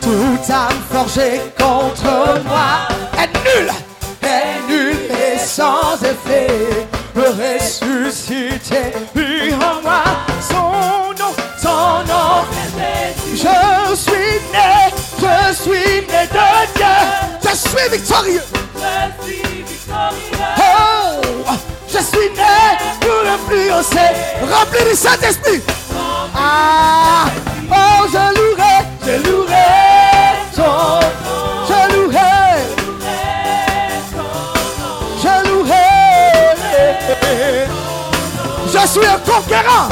toute 0.00 0.52
forgée 0.92 1.40
contre 1.58 2.42
moi 2.44 2.88
est 3.18 3.32
nulle, 3.44 3.72
est 4.22 4.68
nulle 4.68 4.91
sans 5.56 6.02
effet. 6.02 6.86
Le 7.14 7.28
ressuscité 7.28 8.94
vit 9.14 9.52
en 9.54 9.82
moi, 9.82 10.02
son 10.40 11.12
nom, 11.18 11.32
son 11.60 12.04
nom. 12.08 12.44
Je 13.34 13.94
suis 13.94 14.40
né, 14.50 14.90
je 15.18 15.54
suis 15.54 16.00
né 16.06 16.26
de 16.32 16.46
Dieu, 16.74 16.96
je 17.42 17.54
suis 17.54 17.88
victorieux. 17.90 18.42
Oh, 20.58 21.52
je 21.86 21.98
suis 21.98 22.30
né 22.34 22.56
pour 23.00 23.22
influencer, 23.30 24.10
rempli 24.40 24.90
du 24.90 24.96
Saint-Esprit. 24.96 25.60
Ah, 26.34 27.26
oh, 27.70 28.06
je 28.10 28.24
louerai, 28.38 28.76
je 29.04 29.30
louerai 29.30 29.91
suis 38.92 39.06
un 39.06 39.18
conquérant. 39.20 39.88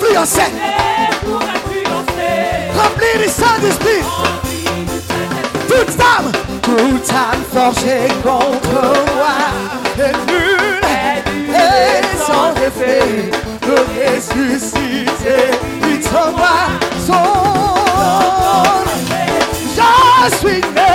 Suis 0.00 0.12
né 0.12 1.08
pour 1.24 1.40
influencer. 1.40 2.72
Rempli 2.76 3.12
du 3.22 3.28
Saint-Esprit. 3.28 4.02
Toute 5.68 6.00
âme, 6.00 6.30
toute 6.62 7.10
âme 7.10 7.44
forgée 7.52 8.08
contre 8.22 8.80
moi 9.16 9.36
est 9.98 10.16
nulle 10.30 10.86
et 11.50 12.02
sans 12.26 12.52
effet. 12.62 13.30
Le 13.66 13.76
ressuscité, 14.14 15.38
vite 15.82 16.08
en 16.12 16.30
moi, 16.32 16.58
son. 17.06 17.44
Je 20.26 20.36
suis 20.36 20.62
né, 20.74 20.94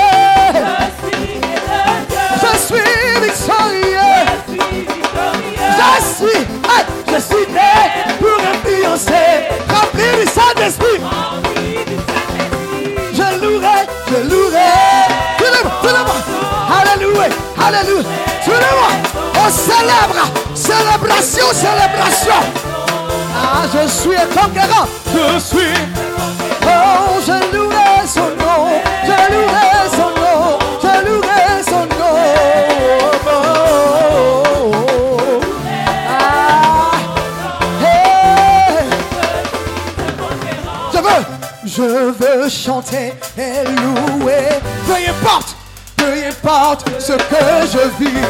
je 2.41 2.57
suis 2.57 3.21
victorieux. 3.21 4.19
Je 5.77 5.91
suis, 6.15 6.43
je 7.07 7.19
suis 7.21 7.53
né 7.53 8.18
influencer, 8.69 9.49
rempli 9.69 10.03
du 10.19 10.27
Saint-Esprit. 10.27 11.01
Je 13.13 13.41
louerai, 13.41 13.87
je 14.07 14.29
louerai. 14.29 14.69
Tout 15.37 15.45
le 15.45 15.63
monde, 15.63 15.73
tout 15.81 15.87
le 15.87 15.93
monde. 15.93 16.23
Alléluia, 16.81 17.29
alléluia. 17.65 18.03
Tout 18.45 18.51
le 18.51 18.57
monde, 18.57 18.99
on 19.35 19.49
célèbre. 19.49 20.21
Célébration, 20.53 21.45
célébration. 21.53 22.41
Ah, 23.35 23.63
je 23.73 23.87
suis 23.87 24.15
un 24.15 24.27
conquérant. 24.27 24.87
Je 25.13 25.39
suis. 25.39 25.73
Oh, 26.63 27.19
je 27.25 27.55
louerai 27.55 28.07
son 28.07 28.21
nom. 28.21 28.81
Je 29.03 29.33
louerai 29.33 29.68
chanter 42.49 43.13
et 43.37 43.63
louer. 43.65 44.49
Peu 44.87 44.95
importe, 45.09 45.55
peu 45.95 46.11
importe 46.27 46.85
ce 46.99 47.13
que 47.13 47.67
je 47.71 48.03
vis, 48.03 48.21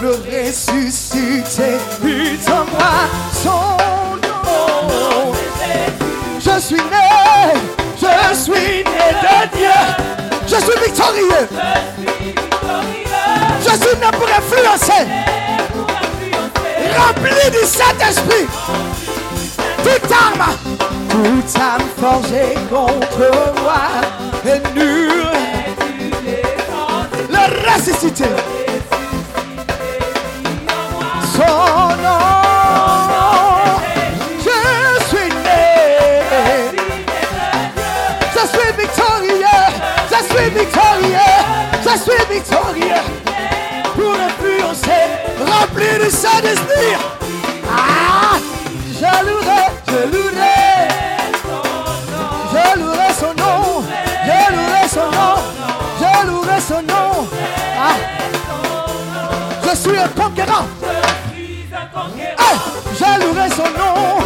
le 0.00 0.10
ressuscité 0.10 1.78
en 2.48 2.64
moi 2.70 2.94
son 3.32 3.76
nom. 4.22 5.32
Je 6.38 6.60
suis 6.60 6.76
né, 6.76 7.60
je 8.00 8.34
suis 8.36 8.84
né 8.84 9.08
de 9.22 9.56
Dieu. 9.56 10.06
Je 10.46 10.54
suis 10.54 10.80
victorieux. 10.84 11.48
Je 13.60 13.70
suis 13.70 13.96
né 13.96 14.06
pour 14.12 14.28
influencer. 14.28 15.06
Rempli 16.96 17.50
du 17.50 17.66
Saint-Esprit. 17.66 18.46
Toute 19.82 20.12
arme, 20.12 20.56
toute 21.16 21.56
arme 21.58 21.88
forgée 21.98 22.54
contre 22.68 23.30
moi 23.62 23.86
est 24.44 24.74
nulle. 24.74 25.30
Le 27.30 27.44
ressuscité. 27.66 28.24
Son 31.34 31.56
nom. 32.04 32.26
Je 34.44 34.58
suis 35.08 35.32
né. 35.46 35.64
Je 38.34 38.42
suis 38.46 38.72
victorieux. 38.78 39.64
Je 40.10 40.20
suis 40.34 40.50
victorieux. 40.50 41.34
Je 41.82 41.94
suis 41.98 42.24
victorieux. 42.34 43.04
Pour 43.94 44.14
influencer, 44.14 45.04
rempli 45.40 45.90
du 46.04 46.10
Saint-Esprit. 46.10 46.94
Ah, 46.94 47.25
je 59.68 59.76
suis 59.76 59.98
un 59.98 60.08
conquérant. 60.08 60.66
Hey, 62.38 62.56
je 62.98 63.24
louerai 63.24 63.48
son 63.50 63.70
nom. 63.78 64.20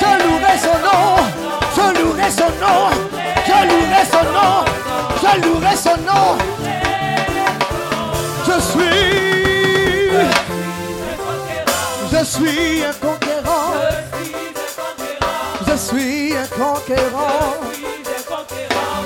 Je 0.00 0.10
louerai 0.24 0.58
son 0.58 0.78
nom. 0.86 1.04
Je 1.76 1.84
louerai 2.00 2.30
son 2.30 2.50
nom. 2.62 2.80
Je 3.46 3.58
louerai 3.68 4.04
son 4.10 4.24
nom. 4.36 4.64
Je 5.22 5.30
louerai 5.42 5.76
son 5.76 5.96
nom. 6.08 6.28
Je 8.46 8.56
suis. 8.60 9.18
Je 12.10 12.24
suis 12.24 12.84
un 12.84 12.92
conquérant. 13.06 13.72
Je 15.66 15.76
suis 15.76 16.36
un 16.36 16.46
conquérant. 16.46 17.54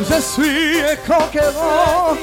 Je 0.01 0.21
suis 0.21 0.81
un 0.81 0.97
conquérant. 0.97 2.17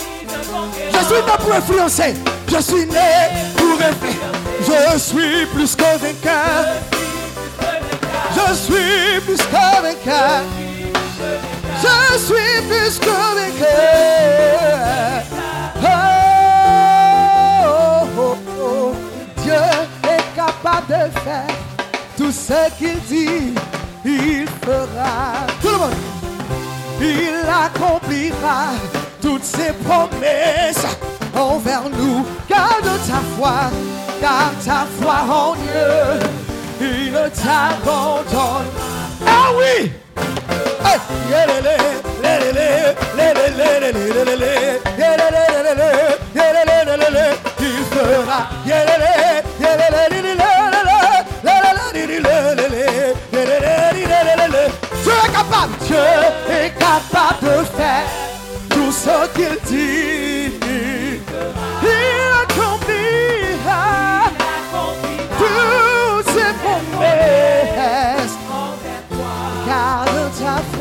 Je 0.93 1.05
suis 1.05 1.15
né 1.15 1.33
pour 1.39 1.53
influencer. 1.53 2.13
Je 2.51 2.59
suis 2.61 2.85
né 2.85 3.27
pour 3.55 3.75
influencer. 3.75 4.19
Je 4.65 4.97
suis 4.97 5.45
plus 5.53 5.75
que 5.75 5.97
vainqueur. 5.97 6.65
Je 8.35 8.53
suis 8.55 9.21
plus 9.21 9.37
que 9.37 9.81
vainqueur. 9.81 10.41
Je 11.81 12.17
suis 12.17 12.61
plus 12.67 12.99
que 12.99 13.17
vainqueur. 13.37 15.23
Oh, 15.83 15.87
oh, 18.17 18.35
oh. 18.59 18.91
Dieu 19.43 19.63
est 20.03 20.25
capable 20.35 20.87
de 20.87 21.03
faire 21.19 21.53
tout 22.17 22.31
ce 22.31 22.69
qu'il 22.77 22.99
dit, 23.07 23.53
il 24.03 24.47
fera. 24.65 25.45
Tout 25.61 25.69
le 25.69 25.77
monde. 25.77 25.93
Il 26.99 27.45
accomplira 27.47 28.73
toutes 29.21 29.45
ses 29.45 29.71
promesses 29.85 30.85
envers 31.39 31.83
nous. 31.97 32.25
Garde 32.49 32.89
ta 33.07 33.21
foi, 33.35 33.71
garde 34.21 34.55
ta 34.65 34.85
foi 34.99 35.15
en 35.29 35.55
Dieu. 35.55 36.29
il 36.81 37.11
ne 37.11 37.29
t'abandonne. 37.29 38.67
Ah 39.25 39.49
oui! 39.57 39.91
Il 47.61 47.85
fera. 47.91 48.47
Capable, 55.31 55.73
Dieu 55.85 55.97
est 56.49 56.71
capable 56.77 57.41
de 57.41 57.63
faire 57.77 58.07
tout 58.69 58.91
ce 58.91 59.27
qu'il 59.33 59.57
dit. 59.67 60.38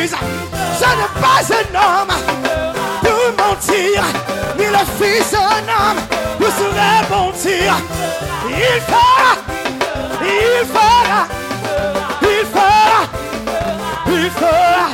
réalise. 0.00 0.14
Ce 0.78 0.84
n'est 0.84 1.14
pas 1.20 1.40
un 1.54 1.68
homme. 1.76 2.14
Pour 3.02 3.44
mentir, 3.44 4.02
ni 4.58 4.66
le 4.66 4.84
fils 4.98 5.30
d'un 5.32 5.66
homme. 5.68 6.00
Pour 6.38 6.48
se 6.48 6.64
rebondir. 6.64 7.74
Il 8.48 8.80
fera, 8.82 9.36
il 10.22 10.66
fera, 10.66 11.20
il 12.22 12.44
fera, 12.52 13.00
il 14.06 14.30
fera, 14.30 14.86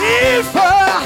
il 0.00 0.42
fera. 0.44 0.96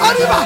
On 0.00 0.14
y 0.20 0.24
va. 0.26 0.40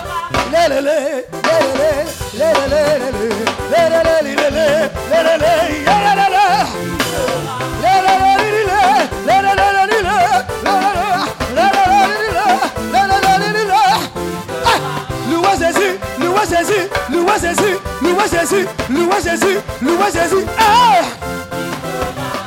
Jésus, 18.40 18.68
louez 18.90 19.20
Jésus, 19.24 19.58
louez 19.82 20.12
Jésus. 20.12 20.46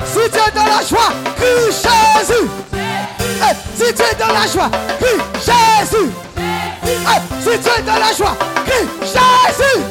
Si 0.06 0.20
tu 0.30 0.38
es 0.38 0.52
dans 0.56 0.64
la 0.64 0.82
joie, 0.88 1.12
crie 1.36 1.66
Jésus. 1.68 2.48
Si 3.76 3.94
tu 3.94 4.02
es 4.02 4.16
dans 4.16 4.32
la 4.32 4.48
joie, 4.48 4.70
crie 5.00 5.22
Jésus. 5.36 6.10
Si 7.42 7.50
tu 7.60 7.70
es 7.78 7.82
dans 7.82 8.00
la 8.00 8.14
joie, 8.14 8.38
crie 8.66 8.88
Jésus. 9.02 9.82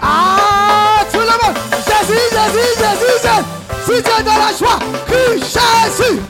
Ah, 0.00 1.00
tout 1.12 1.18
le 1.18 1.26
monde. 1.26 1.56
Jésus, 1.86 2.20
Jésus, 2.30 2.68
Jésus, 2.78 3.14
Jésus. 3.22 3.44
Si 3.84 4.02
tu 4.02 4.10
es 4.10 4.22
dans 4.22 4.38
la 4.38 4.52
joie, 4.56 4.78
crie 5.06 5.40
Jésus. 5.40 6.20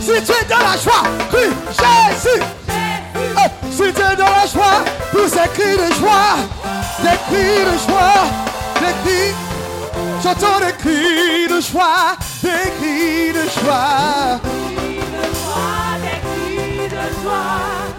Si 0.00 0.22
tu 0.22 0.32
es 0.32 0.44
dans 0.48 0.58
la 0.58 0.76
joie, 0.76 1.02
crie 1.30 1.52
Jésus. 1.70 2.42
Si 3.70 3.92
tu 3.92 4.02
es 4.02 4.16
dans 4.16 4.24
la 4.24 4.46
joie, 4.46 4.84
tous 5.12 5.28
ces 5.28 5.48
cris 5.54 5.76
de 5.76 5.94
joie, 5.94 6.36
cris 7.38 7.64
de 7.64 7.78
joie, 7.86 8.24
des 8.80 8.94
cris, 9.04 9.34
j'entends 10.22 10.60
des 10.60 10.72
cris 10.72 11.48
de 11.48 11.60
joie, 11.60 12.16
des 12.42 12.70
cris 12.78 13.32
de 13.32 13.44
joie. 13.60 14.40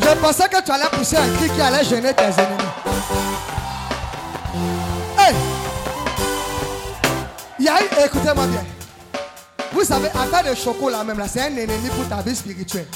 Je 0.01 0.15
pensais 0.21 0.49
que 0.49 0.61
tu 0.61 0.71
allais 0.71 0.89
pousser 0.91 1.17
un 1.17 1.29
cri 1.37 1.49
qui 1.49 1.61
allait 1.61 1.83
gêner 1.83 2.13
tes 2.13 2.23
ennemis. 2.23 2.69
Hey! 5.17 5.35
Écoutez-moi 8.05 8.47
bien. 8.47 8.63
Vous 9.73 9.83
savez, 9.83 10.07
affaire 10.07 10.49
de 10.49 10.55
choco 10.55 10.89
là 10.89 11.03
même 11.03 11.19
là, 11.19 11.25
c'est 11.27 11.41
un 11.41 11.55
ennemi 11.55 11.89
pour 11.89 12.07
ta 12.07 12.21
vie 12.23 12.35
spirituelle. 12.35 12.87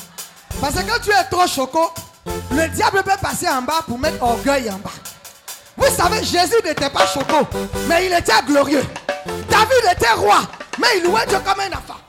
Parce 0.60 0.76
que 0.76 0.80
quand 0.80 1.02
tu 1.04 1.12
es 1.12 1.24
trop 1.30 1.46
choco, 1.46 1.91
le 2.52 2.68
diable 2.70 3.04
peut 3.04 3.12
passer 3.22 3.48
en 3.50 3.62
bas 3.62 3.84
pour 3.88 4.00
mettre 4.00 4.24
orgueil 4.24 4.70
en 4.72 4.78
bas. 4.78 4.91
Vous 5.78 5.96
savez, 5.96 6.24
Jésus 6.24 6.62
n'était 6.64 6.90
pas 6.90 7.06
choco, 7.08 7.48
mais 7.88 8.06
il 8.06 8.14
était 8.14 8.34
glorieux. 8.48 8.84
David 9.50 9.96
était 9.96 10.14
roi, 10.14 10.42
mais 10.80 10.88
il 10.98 11.04
louait 11.04 11.26
Dieu 11.28 11.40
comme 11.44 11.60
un 11.60 11.78
enfant. 11.78 12.00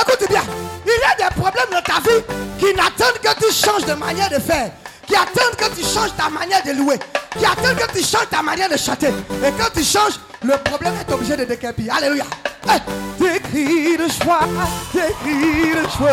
Écoute 0.00 0.28
bien, 0.28 0.42
il 0.86 0.92
y 0.92 1.24
a 1.24 1.28
des 1.28 1.34
problèmes 1.34 1.70
dans 1.70 1.82
ta 1.82 2.00
vie 2.00 2.22
qui 2.58 2.74
n'attendent 2.74 3.18
que 3.20 3.44
tu 3.44 3.52
changes 3.52 3.84
de 3.84 3.94
manière 3.94 4.30
de 4.30 4.38
faire, 4.38 4.70
qui 5.06 5.16
attendent 5.16 5.56
que 5.56 5.74
tu 5.74 5.84
changes 5.84 6.14
ta 6.16 6.28
manière 6.28 6.62
de 6.62 6.72
louer, 6.72 6.98
qui 7.36 7.44
attendent 7.44 7.76
que 7.76 7.98
tu 7.98 8.04
changes 8.04 8.28
ta 8.30 8.42
manière 8.42 8.68
de 8.68 8.76
chanter. 8.76 9.08
Et 9.08 9.50
quand 9.58 9.70
tu 9.74 9.82
changes, 9.82 10.20
le 10.42 10.56
problème 10.58 10.94
est 11.00 11.12
obligé 11.12 11.36
de 11.36 11.44
décapiter. 11.44 11.90
Alléluia. 11.90 12.24
Hey, 12.68 12.80
des 13.18 13.40
cris 13.40 13.96
de 13.96 14.08
joie, 14.22 14.40
des 14.92 15.00
cris 15.22 15.72
de 15.74 15.88
joie. 15.96 16.10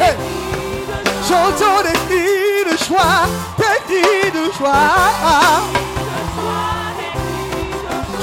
Hey. 0.00 0.39
J'entends 1.30 1.82
des 1.84 1.92
cris 1.92 2.72
de 2.72 2.76
joie, 2.84 3.28
des 3.56 3.78
cris 3.86 4.30
de 4.32 4.52
joie. 4.58 5.62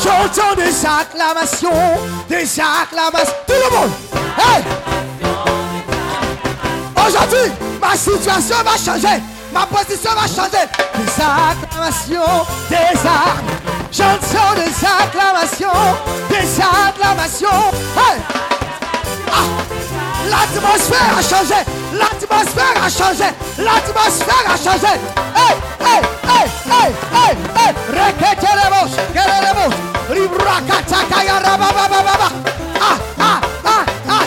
J'entends 0.04 0.56
des 0.58 0.86
acclamations, 0.86 2.02
des 2.28 2.60
acclamations. 2.60 3.34
Tout 3.48 3.54
le 3.54 3.78
monde. 3.78 3.92
Hey! 4.38 4.62
Aujourd'hui, 6.98 7.52
ma 7.80 7.96
situation 7.96 8.58
va 8.66 8.76
changer. 8.78 9.24
Ma 9.54 9.66
position 9.68 10.12
va 10.12 10.28
changer. 10.28 10.68
Des 10.98 11.24
acclamations, 11.24 12.46
des 12.70 13.08
armes. 13.08 13.48
J'entends 13.90 14.54
des 14.58 14.74
acclamations, 14.86 15.80
des 16.30 16.62
acclamations. 16.62 17.72
Hey! 17.96 18.20
Ah! 19.32 19.68
L'atmosphère 20.30 21.18
a 21.18 21.22
changé. 21.22 21.87
L'atmosphère 21.98 22.78
a 22.84 22.90
changé. 22.90 23.30
L'atmosphère 23.58 24.46
a 24.48 24.58
changé. 24.58 24.94
Hey, 25.36 25.56
hey, 25.80 26.02
hey, 26.30 26.46
hey, 26.72 26.90
hey, 27.14 27.34
hey. 27.56 27.72
Reketelemos, 27.98 28.92
kelelemos. 29.14 29.74
Librakataka 30.14 31.20
rababababa. 31.44 32.30
Ah, 32.80 32.98
ah, 33.20 33.42
ah, 33.66 33.86
ah. 34.10 34.24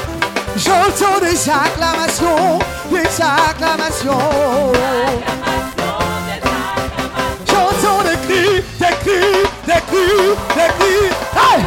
J'entends 0.56 1.20
des 1.20 1.48
acclamations, 1.48 2.58
des 2.90 3.08
acclamations. 3.22 4.72
J'entends 7.46 8.02
des 8.02 8.18
cris, 8.26 8.64
des 8.78 8.94
cris, 9.02 9.40
des 9.66 9.82
cris, 9.88 10.36
des 10.54 10.70
cris. 10.78 11.06
Hey! 11.34 11.64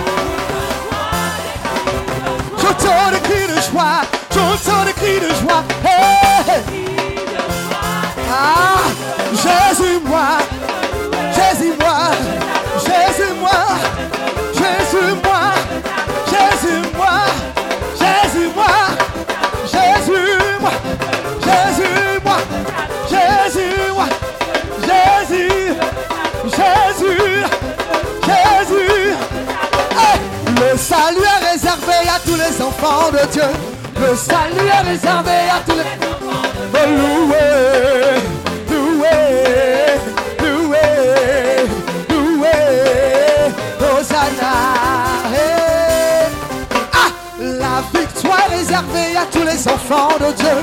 J'entends 2.61 3.11
des 3.11 3.19
cris 3.21 3.47
de 3.47 3.61
joie, 3.61 4.01
un 4.53 4.57
sang 4.57 4.85
de 4.85 4.91
cris 4.91 5.19
de 5.19 5.33
joie. 5.33 5.63
Hey. 5.83 6.61
Ah, 8.31 8.83
Jésus 9.31 9.99
moi, 10.05 10.37
Jésus 11.33 11.73
moi, 11.79 12.11
Jésus 12.85 13.33
moi, 13.41 13.49
Jésus 14.53 15.15
moi, 15.25 15.41
Jésus 16.29 16.81
moi, 16.95 17.15
Jésus 17.97 18.49
moi, 18.55 18.75
Jésus 19.63 20.59
moi, 20.61 20.75
Jésus 21.41 22.19
moi, 22.21 22.37
Jésus 23.09 23.91
moi, 23.95 24.07
Jésus, 24.87 25.49
Jésus, 26.45 27.43
Jésus. 28.27 29.15
Le 30.61 30.77
salut 30.77 31.23
est 31.23 31.51
réservé 31.51 32.07
à 32.07 32.19
tous 32.23 32.35
les 32.35 32.61
enfants 32.61 33.09
de 33.11 33.31
Dieu. 33.31 33.82
Le 34.09 34.17
salut 34.17 34.67
est 34.67 34.89
réservé 34.89 35.31
à 35.31 35.61
tous 35.65 35.77
les 35.77 35.83
Oh, 36.25 36.85
loué, 36.85 37.45
loué, 38.69 39.17
loué, 40.39 40.87
loué, 42.09 42.55
Hosanna. 43.79 44.55
Eh. 45.33 46.27
Ah, 46.93 47.11
la 47.39 47.75
victoire 47.97 48.39
est 48.51 48.57
réservée 48.57 49.15
à 49.15 49.25
tous 49.31 49.45
les 49.45 49.67
enfants 49.69 50.17
de 50.19 50.33
Dieu. 50.33 50.57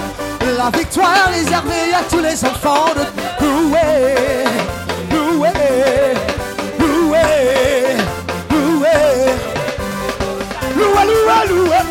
La 0.59 0.71
victoire 0.77 1.15
est 1.29 1.39
réservée 1.39 1.95
à 1.95 2.03
tous 2.11 2.21
les 2.21 2.45
enfants 2.45 2.93
de 2.95 3.01
Dieu. 3.01 3.49
Loué, 3.49 4.45
loué, 5.11 5.53
loué, 6.79 7.23
loué. 8.51 8.97
Loué, 10.77 11.03
loué, 11.07 11.49
loué. 11.49 11.90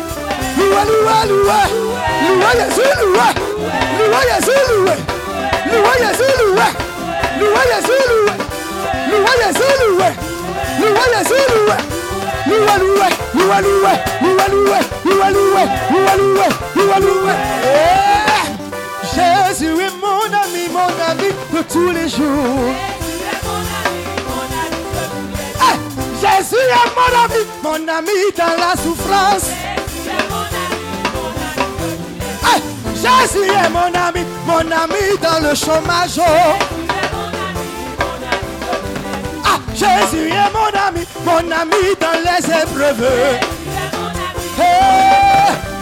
Jésus, 19.14 19.66
Jésus 19.66 19.82
est 19.82 19.96
mon 20.00 20.24
ami, 20.32 20.68
mon 20.72 21.10
ami 21.10 21.28
de 21.52 21.62
tous 21.70 21.90
les 21.90 22.08
jours. 22.08 22.74
Jésus 26.20 26.54
est 26.56 26.90
mon 26.96 27.12
ami, 27.24 27.42
mon 27.62 27.88
ami 27.92 28.12
dans 28.36 28.56
la 28.58 28.76
souffrance. 28.80 29.59
Jésus 33.02 33.48
est 33.48 33.70
mon 33.70 33.92
ami, 34.06 34.24
mon 34.46 34.58
ami 34.58 35.16
dans 35.22 35.40
le 35.48 35.54
chômage. 35.54 36.20
Ah, 39.42 39.58
Jésus 39.72 40.28
est 40.28 40.52
mon 40.52 40.70
ami, 40.86 41.06
mon 41.24 41.50
ami 41.50 41.82
dans 41.98 42.18
les 42.26 42.44
épreuves. 42.44 43.40
Eh, 44.58 44.62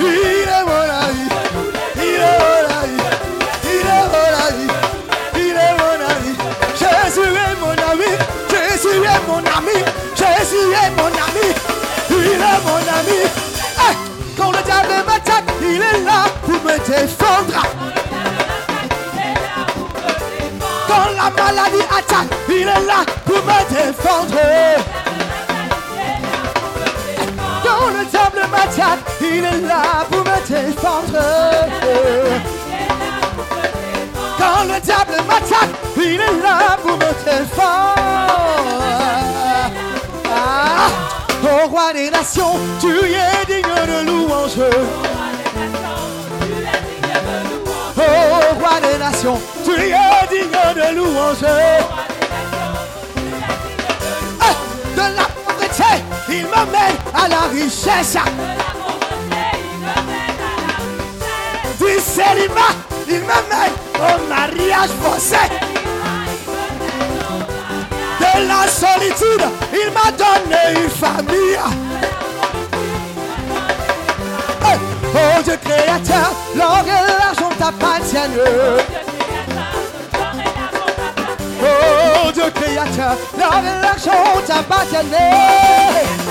il 0.00 0.06
est 0.06 0.64
mon 0.64 0.86
ami, 1.02 1.24
il 1.96 2.02
est 2.02 2.38
mon 2.38 2.64
ami, 2.78 3.00
il 3.64 3.86
est 3.88 4.06
mon 4.14 4.30
ami, 4.46 4.66
il 5.34 5.56
est 5.56 5.74
mon 5.80 5.98
ami. 6.12 6.32
Jésus 6.78 7.30
est 7.34 7.56
mon 7.60 7.76
ami, 7.90 8.10
Jésus 8.48 9.02
est 9.02 9.22
mon 9.26 9.42
ami, 9.56 9.78
Jésus 10.14 10.70
est 10.84 10.92
mon 10.96 11.12
ami, 11.26 11.48
il 12.10 12.16
est 12.16 12.60
mon 12.64 12.82
ami. 12.96 13.20
Eh, 13.26 13.94
quand 14.36 14.52
le 14.52 14.62
diable 14.62 15.07
il 15.62 15.82
est 15.82 16.04
là 16.04 16.24
pour 16.44 16.54
me 16.54 16.78
défendre. 16.78 17.62
Quand 20.86 21.10
la 21.16 21.30
maladie 21.30 21.84
attaque, 21.90 22.28
il 22.48 22.62
est 22.62 22.86
là 22.86 23.04
pour 23.24 23.36
me 23.36 23.58
défendre. 23.68 24.40
Quand 27.64 27.86
le 27.96 28.04
diable 28.06 28.42
m'attaque, 28.50 29.00
il 29.20 29.44
est 29.44 29.66
là 29.66 29.82
pour 30.10 30.20
me 30.20 30.38
défendre. 30.48 31.24
Quand 34.38 34.64
le 34.64 34.80
diable 34.80 35.16
m'attaque, 35.28 35.74
il 35.96 36.20
est 36.20 36.42
là 36.42 36.76
pour 36.82 36.96
me 36.96 37.12
défendre. 37.24 38.27
Roi 41.78 41.92
des 41.92 42.10
nations, 42.10 42.58
tu 42.80 42.88
es 42.88 43.46
digne 43.46 43.62
de 43.86 44.06
louange. 44.06 44.58
Oh 47.96 48.00
roi 48.58 48.80
des 48.80 48.98
nations, 48.98 49.40
tu 49.64 49.70
es 49.70 49.94
digne 50.28 50.74
de 50.74 50.96
louange. 50.96 51.44
Ah, 54.40 54.54
de 54.96 55.16
la 55.16 55.26
pauvreté, 55.44 55.92
il 56.28 56.46
m'amène 56.46 56.98
à 57.14 57.28
la 57.28 57.42
richesse. 57.52 58.16
Du 61.78 62.00
célibat, 62.00 62.74
il 63.08 63.20
m'amène 63.20 63.74
au 63.94 64.28
mariage 64.28 64.90
forcé. 65.00 65.77
De 68.20 68.48
la 68.48 68.66
solitude, 68.68 69.44
il 69.72 69.92
m'a 69.92 70.10
donné 70.12 70.80
une 70.82 70.90
famille. 70.90 71.58
Oh 75.14 75.42
Dieu 75.42 75.56
créateur, 75.64 76.32
l'or 76.54 76.84
et 76.84 77.02
l'argent 77.18 77.50
t'appartiennent. 77.58 78.38
Oh 81.62 82.32
Dieu 82.32 82.50
créateur, 82.54 83.16
l'or 83.38 83.60
et 83.60 83.82
l'argent 83.82 84.40
t'appartiennent. 84.46 85.14
Hey! 85.14 86.28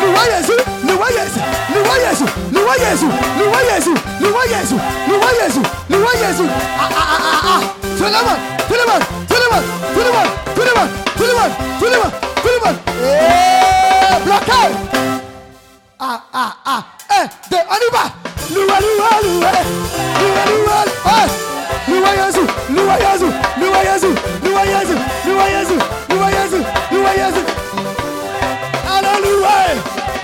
Loué 0.00 0.24
Jésus, 0.36 0.60
loué 0.94 1.06
Jésus, 1.12 1.40
loué 1.74 1.96
Jésus, 2.08 2.24
loué 2.52 2.74
Jésus, 2.78 3.06
loué 3.38 3.60
Jésus, 3.68 3.94
loué 4.20 4.42
Jésus, 4.48 4.78
loué 5.08 5.30
Jésus, 5.40 5.62
loué 5.90 6.12
Jésus. 6.18 6.48
Ah, 6.78 6.88
ah, 6.90 7.06
ah, 7.10 7.18
ah, 7.22 7.40
ah. 7.44 7.60
Tout 7.98 8.04
le 8.04 8.10
monde, 8.10 8.40
tout 8.68 8.74
le 8.74 8.84
monde, 8.90 9.02
tout 9.28 9.34
le 9.34 9.48
monde, 9.50 9.64
tout 9.94 10.00
le 10.00 10.10
monde, 10.12 10.30
tout 10.54 10.62
le 10.62 10.70
monde, 10.70 10.90
tout 11.16 11.24
le 11.24 11.34
monde, 11.34 11.52
tout 11.78 11.86
le 11.86 11.96
monde, 11.96 12.12
tout 12.42 12.48
le 12.48 12.58
monde. 12.64 12.78
Et 13.02 14.24
bloqué. 14.24 14.62
Ah, 15.98 16.20
ah, 16.32 16.52
ah. 16.64 16.82
Un, 17.10 17.24
deux, 17.50 17.64
on 17.70 17.76
y 17.76 17.90
va. 17.92 18.04
Loué, 18.54 18.66
loué, 18.66 19.12
loué. 19.22 19.52
Loué, 20.20 20.42
loué. 20.50 20.78
Ouais. 21.04 21.26
Loué 21.88 22.10
Jésus, 22.24 22.46
loué 22.70 22.94
Jésus, 23.00 23.32
loué 23.58 23.80
Jésus, 23.84 24.14
loué 24.44 24.62
Jésus, 24.64 24.98
loué 25.26 25.46
Jésus, 25.50 25.78
loué 26.10 26.30
Jésus, 26.32 26.64
loué 26.92 27.10
Jésus. 27.16 27.54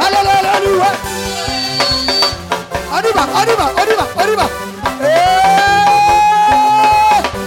Alléluia. 0.00 0.92
On 2.92 2.98
y 2.98 3.12
va, 3.12 3.26
on 3.34 3.42
y 3.42 3.54
va, 3.56 3.72
on 3.76 3.82
y 3.82 3.94
va, 3.96 4.06
on 4.16 4.32
y 4.32 4.36
va. 4.36 4.46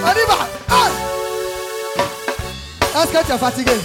On 0.06 0.12
y 0.12 0.26
va. 0.28 0.38
Est-ce 3.04 3.12
que 3.12 3.26
tu 3.26 3.32
es 3.32 3.38
fatigué? 3.38 3.78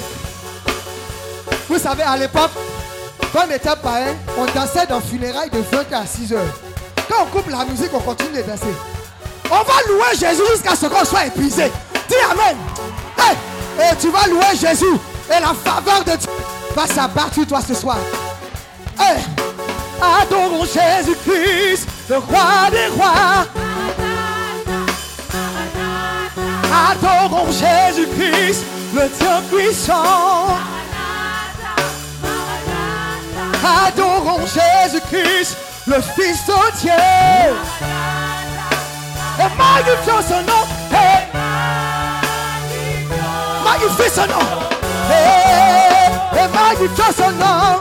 Vous 1.68 1.78
savez, 1.78 2.02
à 2.02 2.16
l'époque, 2.16 2.50
quand 3.32 3.44
on 3.48 3.50
était 3.50 3.76
païen, 3.82 4.14
on 4.36 4.44
dansait 4.46 4.86
dans 4.86 5.00
funérailles 5.00 5.50
de 5.50 5.58
20 5.58 5.92
à 5.92 6.06
6 6.06 6.32
heures. 6.32 6.54
Quand 7.08 7.22
on 7.22 7.26
coupe 7.26 7.50
la 7.50 7.64
musique, 7.64 7.90
on 7.92 8.00
continue 8.00 8.36
de 8.36 8.42
danser. 8.42 8.74
On 9.50 9.56
va 9.56 9.74
louer 9.88 10.14
Jésus 10.18 10.42
jusqu'à 10.52 10.76
ce 10.76 10.86
qu'on 10.86 11.04
soit 11.04 11.26
épuisé. 11.26 11.72
Dis 12.08 12.14
Amen. 12.30 12.56
Et 13.80 13.96
tu 14.00 14.10
vas 14.10 14.26
louer 14.26 14.56
Jésus. 14.60 14.84
Et 15.28 15.40
la 15.40 15.54
faveur 15.54 16.02
de 16.04 16.16
Dieu 16.16 16.30
va 16.74 16.86
s'abattre 16.86 17.34
sur 17.34 17.46
toi 17.46 17.60
ce 17.66 17.74
soir. 17.74 17.98
Hey, 18.98 19.18
adorons 20.00 20.64
Jésus-Christ, 20.64 21.88
le 22.08 22.16
roi 22.18 22.70
des 22.70 22.88
rois. 22.96 23.46
Adorons 26.90 27.52
Jésus-Christ, 27.52 28.64
le 28.94 29.08
Dieu 29.08 29.36
puissant. 29.50 30.56
Adorons 33.86 34.46
Jésus-Christ, 34.46 35.56
le 35.86 36.00
Fils 36.00 36.46
de 36.46 36.80
Dieu. 36.80 36.92
Et 39.40 39.50
magnifions 39.56 40.22
son 40.28 40.42
nom. 40.42 40.64
Et 40.90 41.20
magnifions 43.64 44.12
son 44.14 44.26
nom. 44.26 44.46
Et, 45.10 46.38
et 46.38 46.48
magnifions 46.48 47.12
son 47.16 47.30
nom. 47.32 47.80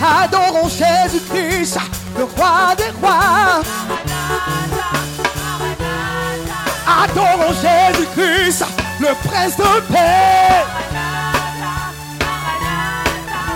Adorons 0.00 0.68
Jésus-Christ, 0.68 1.78
le 2.16 2.24
roi 2.24 2.74
des 2.76 2.90
rois. 3.00 3.62
Adorons 6.86 7.54
Jésus-Christ, 7.54 8.64
le 9.00 9.08
prince 9.28 9.56
de 9.56 9.80
paix. 9.92 10.64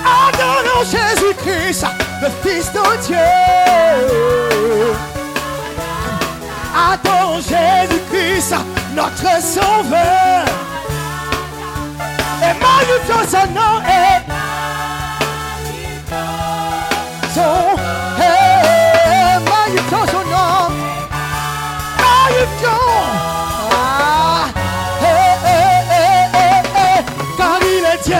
Adorons 0.05 0.85
Jésus-Christ, 0.85 1.87
le 2.21 2.29
Fils 2.43 2.73
de 2.73 3.07
Dieu. 3.07 3.17
Adorons 6.75 7.41
Jésus-Christ, 7.41 8.55
notre 8.95 9.43
Sauveur. 9.43 10.45
Et 12.43 12.55
magnifions 12.59 13.25
son 13.31 13.47
nom 13.53 13.81
car 27.39 27.59
il 27.63 27.85
est 27.85 28.03
Dieu, 28.05 28.17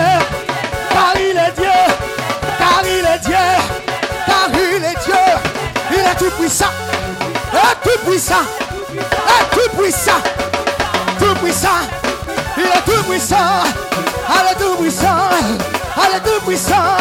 car 0.89 1.15
il 1.15 1.37
est 1.37 1.51
Dieu, 1.55 1.77
car 2.57 2.83
il 2.83 3.05
est 3.05 3.19
Dieu, 3.19 3.45
car 4.25 4.49
il 4.53 4.83
est 4.83 4.99
Dieu. 5.05 5.23
Il 5.91 5.99
est 5.99 6.15
tout 6.17 6.31
puissant, 6.39 6.73
et 7.53 7.75
tout 7.83 7.99
puissant, 8.09 8.45
et 8.93 9.43
tout 9.55 9.69
puissant, 9.77 10.21
tout 11.19 11.35
puissant. 11.35 11.81
Il 12.57 12.63
est 12.65 12.85
tout 12.85 13.03
puissant, 13.03 13.63
il 14.29 14.45
est 14.51 14.57
tout 14.59 14.75
puissant, 14.81 15.29
il 15.97 16.15
est 16.15 16.21
tout 16.21 16.41
puissant, 16.45 16.97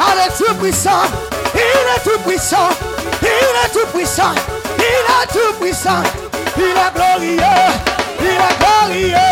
il 0.00 0.32
tout 0.36 0.54
puissant, 0.54 1.04
il 1.54 1.60
est 1.60 2.02
tout 2.04 2.20
puissant, 2.26 2.68
il 3.22 3.26
est 3.28 3.70
tout 3.72 3.88
puissant, 3.94 4.34
il 4.78 4.82
est 4.82 5.26
tout 5.32 5.52
puissant. 5.60 6.29
Il 6.60 6.66
est 6.66 6.92
glorieux. 6.94 7.40
Il 8.20 8.26
est 8.26 8.56
glorieux. 8.60 9.28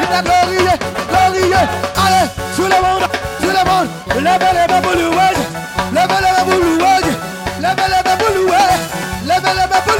Il 0.00 0.12
est 0.16 0.22
glorieux. 0.22 0.76
Glorieux. 1.10 1.66
Allez, 2.02 2.26
tout 2.56 2.62
le 2.62 2.78
monde. 2.84 3.04
Tout 3.40 3.48
le 3.48 3.62
monde. 3.70 3.88
Levez 4.16 4.52
les 4.54 4.66
mains 4.72 4.80
pour 4.80 4.92
louer. 4.92 5.32
Levez 5.92 6.20
les 6.24 6.32
mains 6.32 6.44
pour 6.44 6.58
louer. 6.58 6.96
Levez 7.60 7.88
les 7.88 8.02
mains 8.08 8.16
pour 8.16 8.30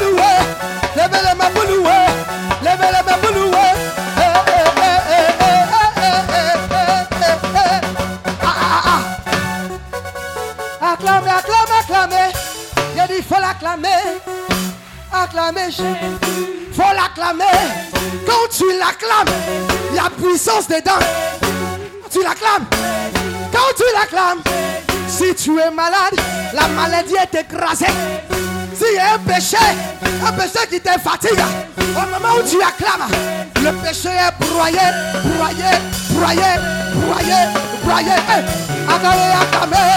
louer. 0.01 0.35
Levez 0.97 1.23
les 1.23 1.35
mains 1.37 1.51
pour. 1.55 1.96
Acclamer 15.37 15.71
Jésus. 15.71 15.85
Faut 16.73 16.95
l'acclamer. 16.95 17.45
Quand 18.27 18.49
tu 18.51 18.65
l'acclames, 18.79 19.35
il 19.91 19.97
y 19.97 19.99
a 19.99 20.09
puissance 20.09 20.67
dedans. 20.67 20.99
Tu 22.11 22.23
l'acclames. 22.23 22.65
Quand 23.53 23.75
tu 23.77 23.83
l'acclames, 23.95 24.41
si 25.07 25.35
tu 25.35 25.59
es 25.59 25.71
malade, 25.71 26.19
la 26.55 26.69
maladie 26.69 27.17
est 27.17 27.39
écrasée. 27.39 27.85
S'il 28.75 28.95
y 28.95 28.99
a 28.99 29.15
un 29.15 29.19
péché, 29.19 29.59
un 30.27 30.33
péché 30.33 30.67
qui 30.71 30.81
te 30.81 30.99
fatigue, 31.01 31.45
au 31.79 32.15
moment 32.15 32.37
où 32.39 32.43
tu 32.49 32.57
acclames, 32.63 33.07
le 33.57 33.73
péché 33.87 34.09
est 34.09 34.43
broyé, 34.43 34.79
broyé, 35.37 35.71
broyé, 36.13 36.51
broyé, 36.95 37.35
broyé. 37.85 38.13
Acclamez, 38.89 39.33
acclamez, 39.43 39.97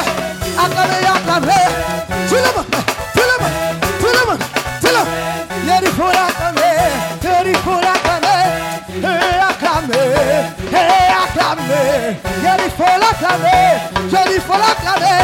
et 10.72 11.10
acclamez. 11.24 12.18
Y'a 12.44 12.56
il 12.64 12.72
faut 12.72 12.84
l'acclamer, 12.84 13.80
je 14.06 14.32
dis 14.32 14.40
faut 14.40 14.54
l'acclamer, 14.54 15.24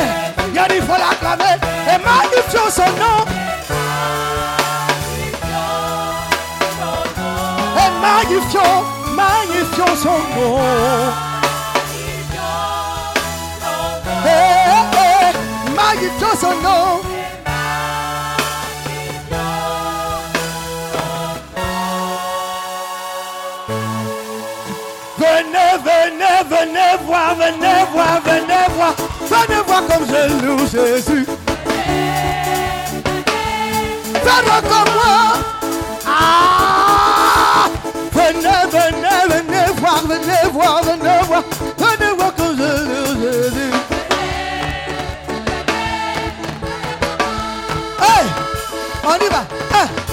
y'a 0.54 0.66
il 0.76 0.82
faut 0.82 0.94
l'acclamer, 0.94 1.56
et 1.88 1.98
magnifions 1.98 2.70
son 2.70 2.90
nom. 3.02 3.20
Et 7.78 7.92
magnifions, 8.02 8.84
magnifions 9.16 9.96
son 9.96 10.20
nom. 10.36 10.60
Et, 14.26 14.30
et, 14.98 15.72
magnifions 15.76 16.36
son 16.40 16.56
nom. 16.62 17.02
Venez, 25.18 25.78
venez, 25.82 26.44
venez 26.50 26.98
voir, 27.06 27.36
venez 27.36 27.86
voir, 27.94 28.22
venez 28.22 28.68
voir, 28.76 28.94
venez 29.22 29.62
voir 29.66 29.82
comme 29.88 30.06
je 30.10 30.46
loue 30.46 30.68
Jésus. 30.68 31.26
Faites 34.14 34.70
comme 34.70 34.94
moi. 34.94 35.18
Ah! 36.06 37.70
Venez, 38.12 38.62
venez, 38.70 39.22
venez 39.30 39.72
voir, 39.78 40.02
venez 40.06 40.50
voir, 40.52 40.84
venez 40.84 41.20
voir, 41.28 41.44
venez 41.78 42.12
voir 42.18 42.36
comme 42.36 42.58
je 42.58 42.70
loue 42.84 43.16
Jésus. 43.22 43.74
Hey! 48.02 48.26
On 49.06 49.16
y 49.16 49.30
va. 49.30 49.46
Hein. 49.76 50.05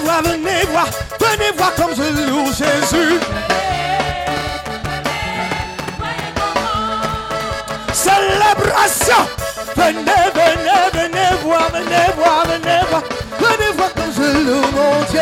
Venez 0.00 0.04
voir, 0.04 0.22
venez 0.22 0.64
voir, 0.70 0.86
venez 1.20 1.50
voir 1.56 1.74
comme 1.74 1.94
je 1.94 2.02
loue 2.26 2.46
Jésus. 2.46 3.20
Célébration. 7.92 9.26
Venez, 9.76 10.02
venez, 10.34 10.90
venez 10.92 11.36
voir, 11.42 11.70
venez 11.70 12.12
voir, 12.16 12.44
venez 12.46 12.80
voir, 12.90 13.02
venez 13.38 13.72
voir 13.76 13.94
comme 13.94 14.12
je 14.16 14.22
loue 14.46 14.66
mon 14.74 15.04
Dieu. 15.10 15.20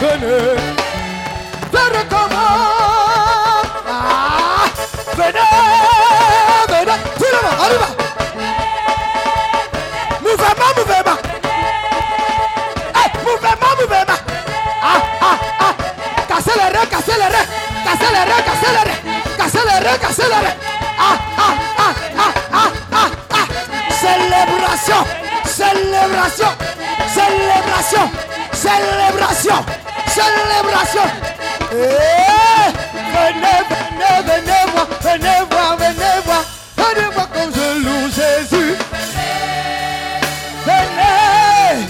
Venez, 0.00 0.56
venez 1.72 2.04
comme 2.08 2.30
moi. 2.30 3.62
Ah, 3.88 4.66
venez, 5.16 5.38
Ah, 20.98 21.18
ah, 21.38 21.54
ah. 22.52 23.46
Célébration, 24.00 25.02
célébration, 25.44 26.52
célébration, 28.54 29.64
célébration. 30.06 31.06
Eh, 31.72 32.68
venez, 33.14 33.60
venez, 33.70 34.16
venez 34.26 34.64
voir, 34.72 34.86
venez 35.00 35.40
voir, 35.50 35.76
venez 35.76 36.20
voir, 36.24 36.44
venez 36.76 37.08
voir 37.14 37.28
comme 37.32 37.52
je 37.54 37.66
loue. 37.84 38.08
Venez. 40.64 41.86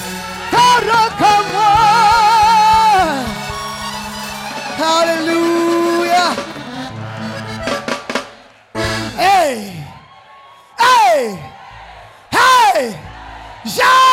Alléluia. 4.78 5.86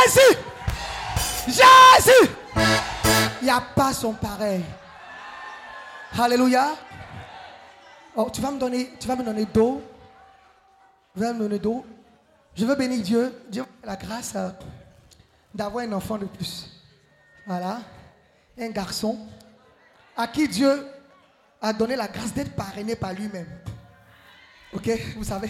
Jésus, 0.04 0.38
Jésus. 1.48 2.32
Il 3.42 3.46
n'y 3.46 3.50
a 3.50 3.62
pas 3.62 3.94
son 3.94 4.14
pareil. 4.14 4.64
Alléluia. 6.18 6.76
Oh, 8.16 8.30
tu 8.32 8.42
vas 8.42 8.52
me 8.52 8.60
donner, 8.60 8.94
tu 9.00 9.08
vas 9.08 9.16
me 9.16 9.24
donner 9.24 9.46
d'eau. 9.46 9.82
Tu 11.14 11.20
vas 11.20 11.34
me 11.34 11.40
donner 11.40 11.60
d'eau. 11.60 11.86
Je 12.56 12.66
veux 12.66 12.76
bénir 12.76 13.02
Dieu. 13.02 13.34
Dieu 13.50 13.66
la 13.84 13.96
grâce 13.96 14.34
euh, 14.36 14.50
d'avoir 15.54 15.86
un 15.86 15.92
enfant 15.94 16.18
de 16.18 16.26
plus. 16.26 16.70
Voilà. 17.48 17.80
Un 18.60 18.70
garçon 18.70 19.18
à 20.16 20.28
qui 20.28 20.48
Dieu 20.48 20.86
a 21.62 21.74
donné 21.74 21.96
la 21.96 22.08
grâce 22.08 22.34
d'être 22.34 22.56
parrainé 22.56 22.96
par 22.96 23.14
lui-même. 23.14 23.48
Ok? 24.74 24.90
Vous 25.16 25.24
savez, 25.24 25.50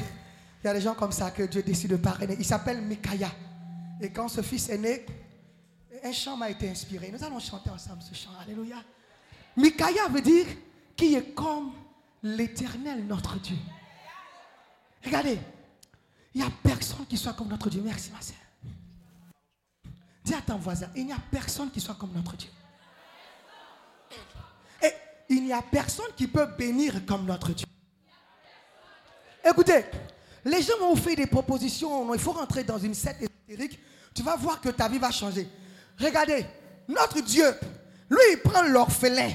il 0.64 0.68
y 0.68 0.70
a 0.70 0.74
des 0.74 0.82
gens 0.82 0.94
comme 0.94 1.12
ça 1.12 1.32
que 1.32 1.44
Dieu 1.44 1.62
décide 1.64 1.92
de 1.92 1.98
parrainer. 1.98 2.36
Il 2.40 2.46
s'appelle 2.46 2.82
Micaiah. 2.82 3.32
Et 4.02 4.12
quand 4.12 4.28
ce 4.28 4.42
fils 4.42 4.70
est 4.70 4.78
né, 4.78 5.06
un 6.04 6.12
chant 6.12 6.36
m'a 6.36 6.50
été 6.50 6.70
inspiré. 6.70 7.12
Nous 7.12 7.24
allons 7.24 7.40
chanter 7.40 7.70
ensemble 7.70 8.02
ce 8.02 8.14
chant. 8.14 8.32
Alléluia. 8.42 8.78
Micaiah 9.56 10.08
veut 10.10 10.22
dire 10.22 10.46
qui 10.96 11.16
est 11.16 11.34
comme 11.34 11.74
l'éternel 12.22 13.06
notre 13.06 13.40
Dieu. 13.40 13.58
Regardez, 15.04 15.40
il 16.34 16.42
n'y 16.42 16.48
a 16.48 16.52
personne 16.64 17.06
qui 17.06 17.18
soit 17.18 17.34
comme 17.34 17.48
notre 17.48 17.70
Dieu. 17.70 17.82
Merci, 17.84 18.12
ma 18.12 18.22
soeur. 18.22 18.38
Dis 20.24 20.34
à 20.34 20.42
ton 20.42 20.58
voisin, 20.58 20.90
il 20.96 21.06
n'y 21.06 21.12
a 21.12 21.20
personne 21.32 21.70
qui 21.70 21.82
soit 21.82 21.96
comme 21.96 22.12
notre 22.14 22.36
Dieu. 22.36 22.50
Et 24.82 24.92
il 25.30 25.44
n'y 25.44 25.54
a 25.54 25.62
personne 25.62 26.12
qui 26.16 26.28
peut 26.28 26.48
bénir 26.58 27.06
comme 27.06 27.26
notre 27.26 27.52
Dieu. 27.52 27.68
Écoutez, 29.46 29.84
les 30.46 30.62
gens 30.62 30.78
m'ont 30.80 30.96
fait 30.96 31.16
des 31.16 31.28
propositions. 31.28 32.14
Il 32.14 32.20
faut 32.20 32.32
rentrer 32.32 32.64
dans 32.64 32.78
une 32.78 32.94
secte 32.94 33.22
ésotérique. 33.22 33.80
Tu 34.14 34.22
vas 34.22 34.36
voir 34.36 34.60
que 34.60 34.70
ta 34.70 34.88
vie 34.88 35.00
va 35.00 35.12
changer. 35.12 35.48
Regardez, 36.00 36.46
notre 36.88 37.22
Dieu, 37.22 37.54
lui, 38.10 38.20
il 38.32 38.42
prend 38.42 38.62
l'orphelin. 38.64 39.32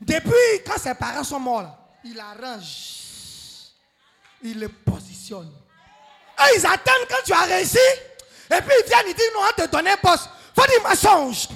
Depuis 0.00 0.32
quand 0.66 0.78
ses 0.78 0.94
parents 0.94 1.24
sont 1.24 1.40
morts, 1.40 1.76
il 2.04 2.18
arrange. 2.18 3.72
Il 4.42 4.58
le 4.58 4.68
positionne. 4.68 5.50
Et 6.38 6.58
ils 6.58 6.66
attendent 6.66 7.06
quand 7.08 7.22
tu 7.24 7.32
as 7.32 7.42
réussi. 7.42 7.78
Et 8.50 8.60
puis 8.60 8.74
ils 8.82 8.88
viennent, 8.88 9.06
ils 9.08 9.14
disent, 9.14 9.30
non, 9.34 9.40
on 9.48 9.62
te 9.62 9.70
donne 9.70 9.86
un 9.86 9.96
poste. 9.96 10.28
Faut 10.54 10.66
dire 10.66 10.82
mensonge. 10.82 11.48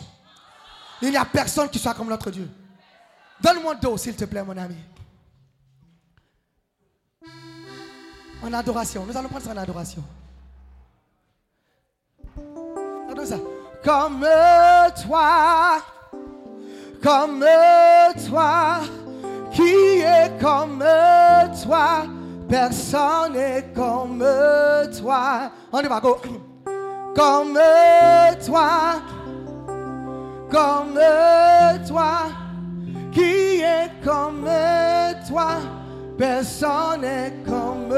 Il 1.03 1.11
n'y 1.11 1.17
a 1.17 1.25
personne 1.25 1.69
qui 1.69 1.79
soit 1.79 1.95
comme 1.95 2.09
notre 2.09 2.31
Dieu. 2.31 2.49
Donne-moi 3.41 3.75
d'eau, 3.75 3.97
s'il 3.97 4.17
te 4.17 4.25
plaît, 4.25 4.43
mon 4.43 4.57
ami. 4.57 4.77
En 8.43 8.53
adoration. 8.53 9.05
Nous 9.07 9.17
allons 9.17 9.29
prendre 9.29 9.45
ça 9.45 9.53
en 9.53 9.57
adoration. 9.57 10.03
Comme 13.85 14.27
toi, 15.03 15.79
comme 17.03 17.45
toi, 18.29 18.81
qui 19.53 20.01
est 20.01 20.41
comme 20.41 20.85
toi, 21.63 22.07
personne 22.49 23.33
n'est 23.35 23.73
comme 23.75 24.25
toi. 24.99 25.51
On 25.73 25.81
y 25.81 25.87
va, 25.87 26.01
go. 26.01 26.19
Comme 27.15 27.59
toi, 28.45 28.71
comme 30.51 31.01
toi, 31.87 32.13
qui 33.13 33.61
est 33.61 33.91
comme 34.05 34.49
toi, 35.29 35.49
personne 36.19 37.01
n'est 37.03 37.33
comme 37.47 37.95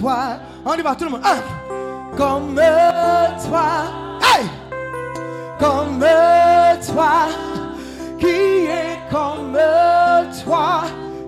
toi. 0.00 0.38
On 0.64 0.74
y 0.74 0.82
va, 0.82 0.94
tout 0.94 1.04
le 1.04 1.10
monde. 1.10 1.22
Un. 1.24 2.16
Comme 2.16 2.54
toi, 2.54 3.62
hey! 4.22 4.46
comme 5.60 6.04
toi, 6.86 7.28
qui 8.18 8.26
est 8.66 8.98
comme 9.10 9.58
toi, 10.44 10.82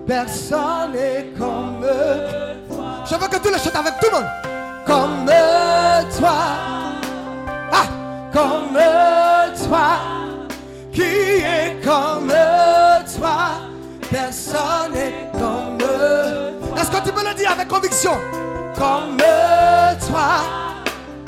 personne 0.07 0.91
n'est 0.93 1.31
comme 1.37 1.85
toi. 2.67 3.03
Je 3.05 3.15
veux 3.15 3.27
que 3.27 3.37
tu 3.37 3.51
le 3.51 3.57
chantes 3.57 3.75
avec 3.75 3.93
tout 3.99 4.07
le 4.11 4.17
monde. 4.17 4.29
Comme 4.85 5.31
toi, 6.17 6.33
ah, 7.71 7.85
comme 8.33 8.79
toi, 9.67 9.87
qui 10.91 11.01
est 11.01 11.83
comme 11.83 12.33
toi, 13.17 13.72
personne 14.13 14.93
n'est 14.93 15.27
comme 15.33 15.77
toi. 15.79 16.79
Est-ce 16.79 16.91
que 16.91 17.03
tu 17.03 17.11
peux 17.11 17.27
le 17.27 17.33
dire 17.33 17.51
avec 17.51 17.67
conviction? 17.67 18.11
Comme 18.75 19.17
toi, 20.07 20.29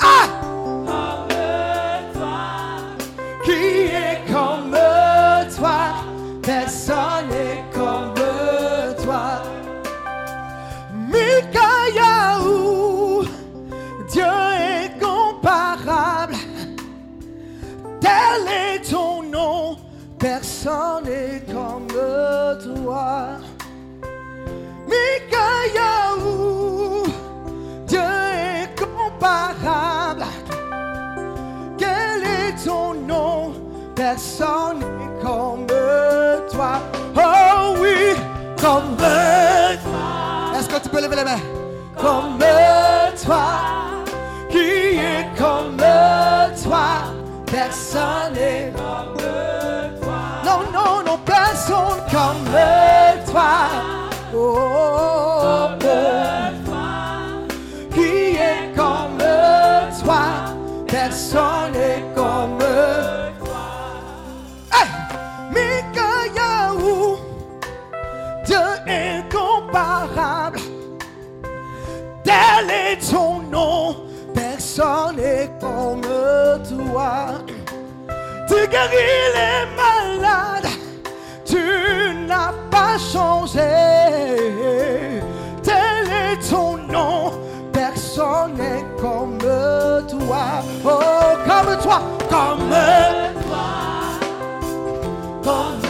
ah, 0.00 0.26
qui 3.44 3.86
est 3.86 4.22
comme 4.32 4.76
toi, 5.56 5.78
personne 6.42 7.28
n'est 7.30 7.64
comme 7.74 8.14
toi. 9.02 9.42
Mikayahu, 11.12 12.46
Dieu 14.10 14.32
est 14.60 15.00
comparable, 15.00 16.36
tel 18.00 18.46
est 18.48 18.90
ton 18.90 19.22
nom, 19.24 19.76
personne 20.26 21.04
n'est 21.04 21.40
comme 21.52 21.86
toi. 21.86 23.38
Mikayahu, 24.90 26.32
Dieu 27.86 28.00
est 28.00 28.68
comparable. 28.76 30.24
Quel 31.78 32.18
est 32.24 32.64
ton 32.64 32.94
nom? 32.94 33.52
Personne 33.94 34.80
n'est 34.80 35.16
comme 35.22 35.66
toi. 36.50 36.80
Oh 37.16 37.76
oui, 37.80 38.16
comme 38.60 38.96
toi. 38.96 40.58
Est-ce 40.58 40.68
que 40.68 40.78
tu 40.82 40.88
peux 40.88 41.02
lever 41.02 41.16
les 41.16 41.24
mains? 41.24 41.44
Comme 41.96 42.38
toi. 43.24 43.46
Qui 44.50 44.98
est 45.12 45.28
comme 45.38 45.76
toi? 46.64 46.86
Personne 47.46 48.32
n'est 48.34 48.72
comme 48.76 49.16
toi. 49.16 50.05
Non, 50.56 50.62
non, 50.72 51.02
non, 51.04 51.18
personne 51.18 52.00
comme 52.10 52.44
toi. 53.30 53.56
Oh, 54.34 54.56
oh, 54.56 55.68
oh. 55.68 56.06
Qui 57.92 58.36
est 58.36 58.74
comme 58.74 59.18
toi 60.02 60.22
Personne 60.86 61.72
n'est 61.72 62.04
comme 62.14 62.58
toi. 63.38 63.66
Hey! 64.72 64.88
Mikayahu, 65.52 67.18
Dieu 68.46 68.66
incomparable. 68.86 70.60
Tel 72.24 72.70
est 72.70 73.10
ton 73.10 73.40
nom, 73.40 73.96
personne 74.34 75.16
n'est 75.16 75.50
comme 75.60 76.00
toi. 76.00 77.12
Tu 78.48 78.54
guéris 78.68 79.32
les 79.34 79.75
changé. 82.98 83.60
Tel 85.62 86.06
est 86.08 86.50
ton 86.50 86.76
nom, 86.76 87.32
personne 87.72 88.54
n'est 88.56 88.84
comme 89.00 89.38
toi. 89.38 90.62
Oh, 90.84 90.98
comme 91.46 91.76
toi, 91.82 92.00
comme 92.28 92.70
toi, 93.48 93.68
comme 95.44 95.88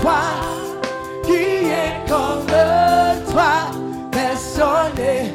toi, 0.00 0.20
qui 1.24 1.70
est 1.70 2.08
comme 2.08 2.46
toi, 3.32 3.52
personne 4.10 4.94
n'est. 4.96 5.34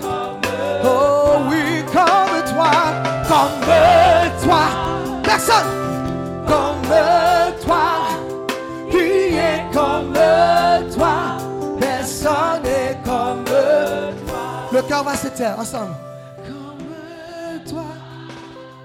Oh 0.84 1.39
oui, 1.50 1.84
comme 1.91 2.54
toi, 2.54 2.72
comme 3.28 3.66
toi, 4.43 4.84
Le 14.76 14.82
cœur 14.82 15.05
va 15.05 15.15
se 15.15 15.30
taire 15.30 15.57
ensemble. 15.57 15.95
Comme 16.45 17.63
toi. 17.63 17.86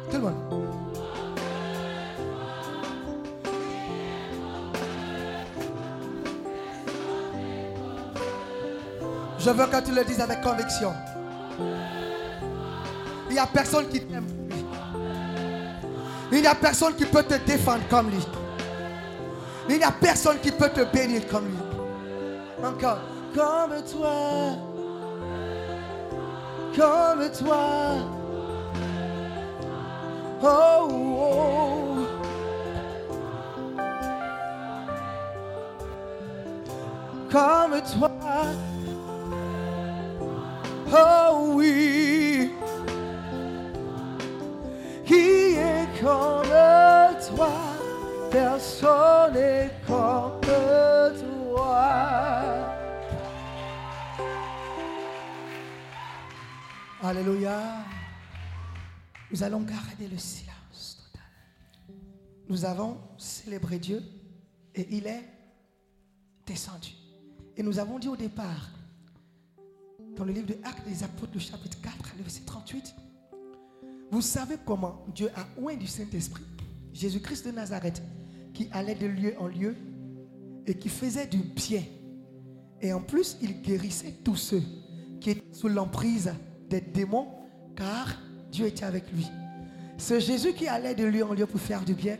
Tout 0.08 0.16
le 0.18 0.22
monde. 0.22 0.34
Je 9.36 9.50
veux 9.50 9.66
que 9.66 9.84
tu 9.84 9.90
le 9.90 10.04
dises 10.04 10.20
avec 10.20 10.40
conviction. 10.42 10.92
Il 13.28 13.32
n'y 13.32 13.40
a 13.40 13.46
personne 13.48 13.88
qui 13.88 14.00
t'aime. 14.00 14.26
Il 16.30 16.40
n'y 16.40 16.46
a 16.46 16.54
personne 16.54 16.94
qui 16.94 17.04
peut 17.04 17.24
te 17.24 17.34
défendre 17.34 17.82
comme 17.90 18.10
lui. 18.10 18.24
Il 19.68 19.78
n'y 19.78 19.82
a 19.82 19.90
personne 19.90 20.38
qui 20.38 20.52
peut 20.52 20.68
te 20.68 20.84
bénir 20.84 21.26
comme 21.26 21.46
lui. 21.46 22.64
Encore. 22.64 22.98
Comme 23.34 23.82
toi. 23.90 24.69
Comme 26.76 27.30
toi. 27.32 27.96
Oh, 30.42 30.88
oh. 30.90 32.06
Comme 37.30 37.82
toi. 37.82 38.10
Oh 40.92 41.52
oui. 41.54 42.50
Qui 45.04 45.56
est 45.56 45.88
comme 46.00 46.56
toi? 47.36 47.50
Personne 48.30 49.34
n'est 49.34 49.70
comme 49.86 50.40
toi. 50.40 50.50
Alléluia. 57.02 57.82
Nous 59.30 59.42
allons 59.42 59.62
garder 59.62 60.06
le 60.06 60.18
silence 60.18 61.02
total. 61.10 61.26
Nous 62.46 62.66
avons 62.66 62.98
célébré 63.16 63.78
Dieu 63.78 64.02
et 64.74 64.86
il 64.90 65.06
est 65.06 65.24
descendu. 66.46 66.90
Et 67.56 67.62
nous 67.62 67.78
avons 67.78 67.98
dit 67.98 68.08
au 68.08 68.16
départ, 68.16 68.68
dans 70.14 70.24
le 70.24 70.32
livre 70.32 70.48
de 70.48 70.58
Actes 70.62 70.86
des 70.86 71.02
Apôtres, 71.02 71.32
le 71.32 71.40
chapitre 71.40 71.80
4, 71.80 72.16
le 72.18 72.22
verset 72.22 72.42
38, 72.44 72.94
vous 74.10 74.20
savez 74.20 74.56
comment 74.66 75.02
Dieu 75.14 75.30
a 75.36 75.46
oint 75.58 75.76
du 75.76 75.86
Saint-Esprit 75.86 76.44
Jésus-Christ 76.92 77.46
de 77.46 77.52
Nazareth, 77.52 78.02
qui 78.52 78.68
allait 78.72 78.94
de 78.94 79.06
lieu 79.06 79.34
en 79.38 79.46
lieu 79.46 79.74
et 80.66 80.76
qui 80.76 80.90
faisait 80.90 81.28
du 81.28 81.38
bien. 81.38 81.82
Et 82.82 82.92
en 82.92 83.00
plus, 83.00 83.38
il 83.40 83.62
guérissait 83.62 84.16
tous 84.22 84.36
ceux 84.36 84.62
qui 85.18 85.30
étaient 85.30 85.54
sous 85.54 85.68
l'emprise 85.68 86.34
des 86.70 86.80
démons, 86.80 87.26
car 87.76 88.16
Dieu 88.50 88.66
était 88.66 88.84
avec 88.84 89.12
lui. 89.12 89.26
Ce 89.98 90.18
Jésus 90.18 90.54
qui 90.54 90.66
allait 90.68 90.94
de 90.94 91.04
lieu 91.04 91.24
en 91.24 91.34
lieu 91.34 91.46
pour 91.46 91.60
faire 91.60 91.84
du 91.84 91.94
bien 91.94 92.16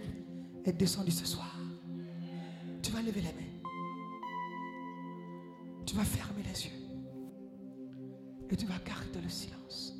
est 0.64 0.72
descendu 0.72 1.12
ce 1.12 1.24
soir. 1.24 1.57
Tu 2.82 2.90
vas 2.90 3.01
lever 3.01 3.20
les 3.20 3.28
mains. 3.28 3.70
Tu 5.86 5.94
vas 5.94 6.05
fermer 6.05 6.42
les 6.42 6.64
yeux. 6.66 6.72
Et 8.51 8.57
tu 8.57 8.66
vas 8.66 8.78
garder 8.84 9.20
le 9.22 9.28
silence. 9.28 9.94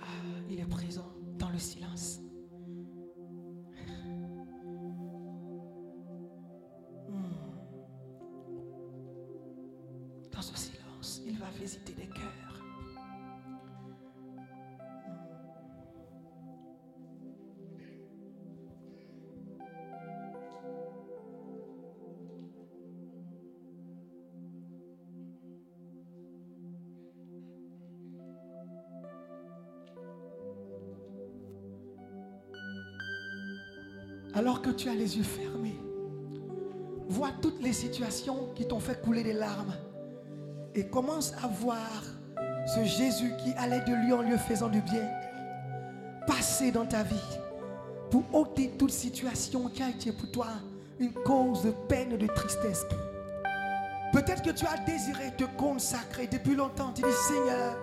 Ah, 0.00 0.04
il 0.50 0.58
est 0.58 0.64
présent 0.64 1.12
dans 1.38 1.50
le 1.50 1.58
silence. 1.58 2.23
Ce 10.44 10.56
silence, 10.58 11.22
il 11.26 11.38
va 11.38 11.46
visiter 11.58 11.94
des 11.94 12.06
cœurs. 12.06 12.22
Alors 34.34 34.60
que 34.60 34.70
tu 34.70 34.88
as 34.88 34.94
les 34.94 35.16
yeux 35.16 35.22
fermés, 35.22 35.78
vois 37.08 37.30
toutes 37.40 37.62
les 37.62 37.72
situations 37.72 38.52
qui 38.54 38.66
t'ont 38.66 38.80
fait 38.80 39.00
couler 39.00 39.22
des 39.22 39.32
larmes 39.32 39.74
et 40.74 40.86
commence 40.86 41.32
à 41.42 41.46
voir 41.46 42.02
ce 42.66 42.84
Jésus 42.84 43.32
qui 43.42 43.52
allait 43.58 43.80
de 43.80 43.92
lieu 44.06 44.14
en 44.14 44.22
lieu 44.22 44.36
faisant 44.36 44.68
du 44.68 44.80
bien 44.80 45.08
passer 46.26 46.70
dans 46.70 46.86
ta 46.86 47.02
vie 47.02 47.38
pour 48.10 48.22
ôter 48.32 48.70
toute 48.78 48.90
situation 48.90 49.68
qui 49.68 49.82
a 49.82 49.90
été 49.90 50.12
pour 50.12 50.30
toi 50.30 50.46
une 50.98 51.12
cause 51.12 51.64
de 51.64 51.70
peine 51.88 52.16
de 52.16 52.26
tristesse. 52.26 52.86
Peut-être 54.12 54.42
que 54.42 54.50
tu 54.50 54.64
as 54.66 54.78
désiré 54.86 55.32
te 55.36 55.44
consacrer 55.56 56.28
depuis 56.28 56.54
longtemps. 56.54 56.92
Tu 56.94 57.02
dis 57.02 57.08
Seigneur, 57.28 57.76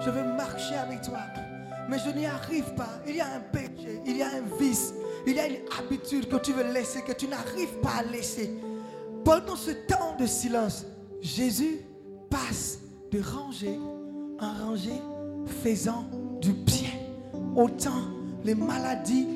je 0.00 0.10
veux 0.10 0.24
marcher 0.34 0.74
avec 0.74 1.02
toi. 1.02 1.20
Mais 1.88 1.98
je 2.00 2.10
n'y 2.10 2.26
arrive 2.26 2.74
pas. 2.74 2.88
Il 3.06 3.16
y 3.16 3.20
a 3.20 3.26
un 3.26 3.40
péché, 3.40 4.00
il 4.04 4.16
y 4.16 4.22
a 4.22 4.26
un 4.26 4.58
vice, 4.58 4.92
il 5.24 5.36
y 5.36 5.38
a 5.38 5.46
une 5.46 5.58
habitude 5.78 6.28
que 6.28 6.36
tu 6.38 6.52
veux 6.52 6.72
laisser, 6.72 7.02
que 7.02 7.12
tu 7.12 7.28
n'arrives 7.28 7.78
pas 7.80 7.98
à 8.00 8.02
laisser. 8.02 8.58
Pendant 9.24 9.54
ce 9.54 9.70
temps 9.70 10.16
de 10.18 10.26
silence, 10.26 10.84
Jésus 11.20 11.85
de 13.10 13.20
rangée 13.20 13.78
en 14.40 14.66
rangée, 14.66 15.00
faisant 15.62 16.04
du 16.40 16.52
bien. 16.52 16.90
Autant 17.54 18.02
les 18.44 18.54
maladies 18.54 19.26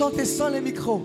chanter 0.00 0.24
sans 0.24 0.48
les 0.48 0.62
micros. 0.62 1.02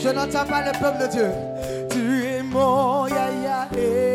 Je 0.00 0.08
n'entends 0.10 0.46
pas 0.46 0.62
le 0.64 0.72
peuple 0.78 0.98
de 1.02 1.10
Dieu. 1.10 1.30
Tu 1.90 2.26
es 2.26 2.42
mon 2.42 3.06
Yahya. 3.08 3.68
Eh. 3.76 4.07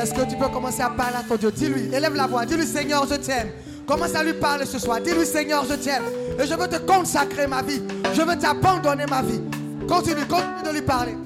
Est-ce 0.00 0.14
que 0.14 0.22
tu 0.30 0.36
peux 0.36 0.48
commencer 0.48 0.80
à 0.80 0.90
parler 0.90 1.16
à 1.16 1.22
ton 1.22 1.34
Dieu? 1.34 1.50
Dis-lui, 1.50 1.92
élève 1.92 2.14
la 2.14 2.26
voix, 2.26 2.46
dis-lui 2.46 2.66
Seigneur, 2.66 3.04
je 3.10 3.16
t'aime. 3.16 3.50
Commence 3.86 4.14
à 4.14 4.22
lui 4.22 4.34
parler 4.34 4.64
ce 4.64 4.78
soir. 4.78 5.00
Dis-lui 5.00 5.26
Seigneur, 5.26 5.64
je 5.68 5.74
t'aime. 5.74 6.04
Et 6.38 6.46
je 6.46 6.54
veux 6.54 6.68
te 6.68 6.76
consacrer 6.76 7.46
ma 7.46 7.62
vie. 7.62 7.82
Je 8.14 8.22
veux 8.22 8.36
t'abandonner 8.36 9.06
ma 9.06 9.22
vie. 9.22 9.40
Continue, 9.88 10.24
continue 10.26 10.62
de 10.64 10.72
lui 10.72 10.82
parler. 10.82 11.16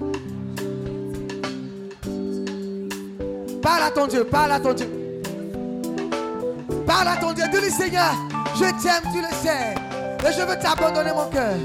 Parle 3.60 3.82
à 3.82 3.90
ton 3.90 4.06
Dieu, 4.06 4.24
parle 4.24 4.52
à 4.52 4.60
ton 4.60 4.72
Dieu. 4.72 4.88
Parle 6.86 7.08
à 7.08 7.16
ton 7.16 7.32
Dieu. 7.32 7.44
Dis-lui 7.52 7.70
Seigneur, 7.70 8.14
je 8.54 8.60
t'aime, 8.60 9.12
tu 9.12 9.20
le 9.20 9.36
sais. 9.42 9.74
Et 10.26 10.32
je 10.32 10.40
veux 10.40 10.58
t'abandonner 10.58 11.10
mon 11.12 11.28
cœur. 11.28 11.56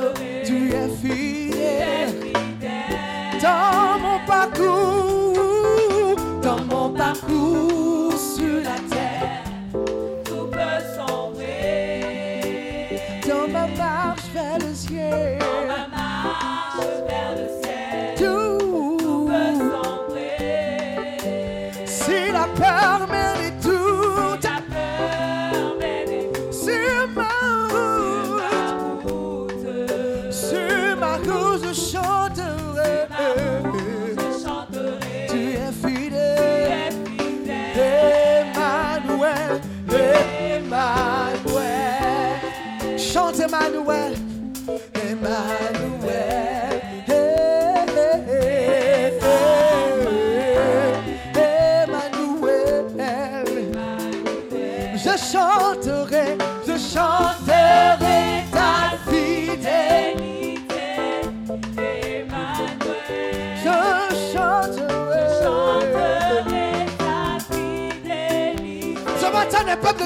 to 0.00 0.20
me. 0.20 0.37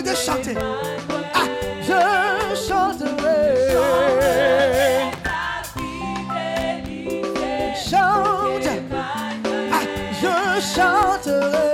de 0.01 0.14
chanter. 0.14 0.55
Ah, 1.34 1.40
je 1.82 1.93
chanterai. 2.66 3.43
Chante. 7.76 8.68
Ah, 9.70 9.82
je 10.20 10.34
chanterai. 10.74 11.72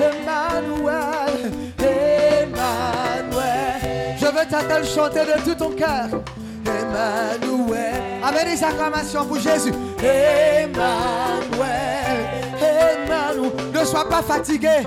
Emmanuel, 0.00 1.52
Emmanuel, 1.78 3.42
je 4.18 4.26
veux 4.26 4.46
t'attendre 4.48 4.86
chanter 4.86 5.20
de 5.20 5.36
tout 5.44 5.54
ton 5.54 5.70
cœur. 5.70 6.08
Emmanuel, 6.66 7.94
avec 8.22 8.44
des 8.46 8.64
acclamations 8.64 9.24
pour 9.26 9.38
Jésus. 9.38 9.72
Emmanuel, 10.04 11.64
Emmanuel, 12.60 13.50
ne 13.72 13.84
sois 13.84 14.08
pas 14.08 14.22
fatigué. 14.22 14.84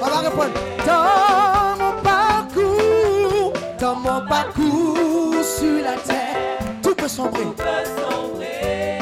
On 0.00 0.06
va 0.06 0.18
répondre. 0.18 0.50
Dans 0.86 1.76
mon 1.82 1.92
parcours, 2.02 3.52
dans 3.80 3.96
mon 3.96 4.20
parcours 4.26 5.42
sur 5.42 5.82
la 5.82 5.94
terre, 5.94 6.58
tout 6.82 6.94
peut 6.94 7.08
sombrer. 7.08 7.42
Tout 7.42 7.54
peut 7.54 7.84
sombrer. 8.00 8.98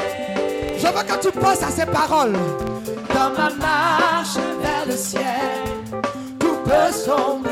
Je 0.79 0.87
veux 0.87 1.03
que 1.03 1.21
tu 1.21 1.31
penses 1.31 1.63
à 1.63 1.69
ces 1.69 1.85
paroles. 1.85 2.33
Dans 3.13 3.29
ma 3.37 3.49
marche 3.51 4.37
vers 4.61 4.85
le 4.87 4.97
ciel, 4.97 5.21
tout 6.39 6.57
peut 6.65 6.91
sombrer. 6.91 7.44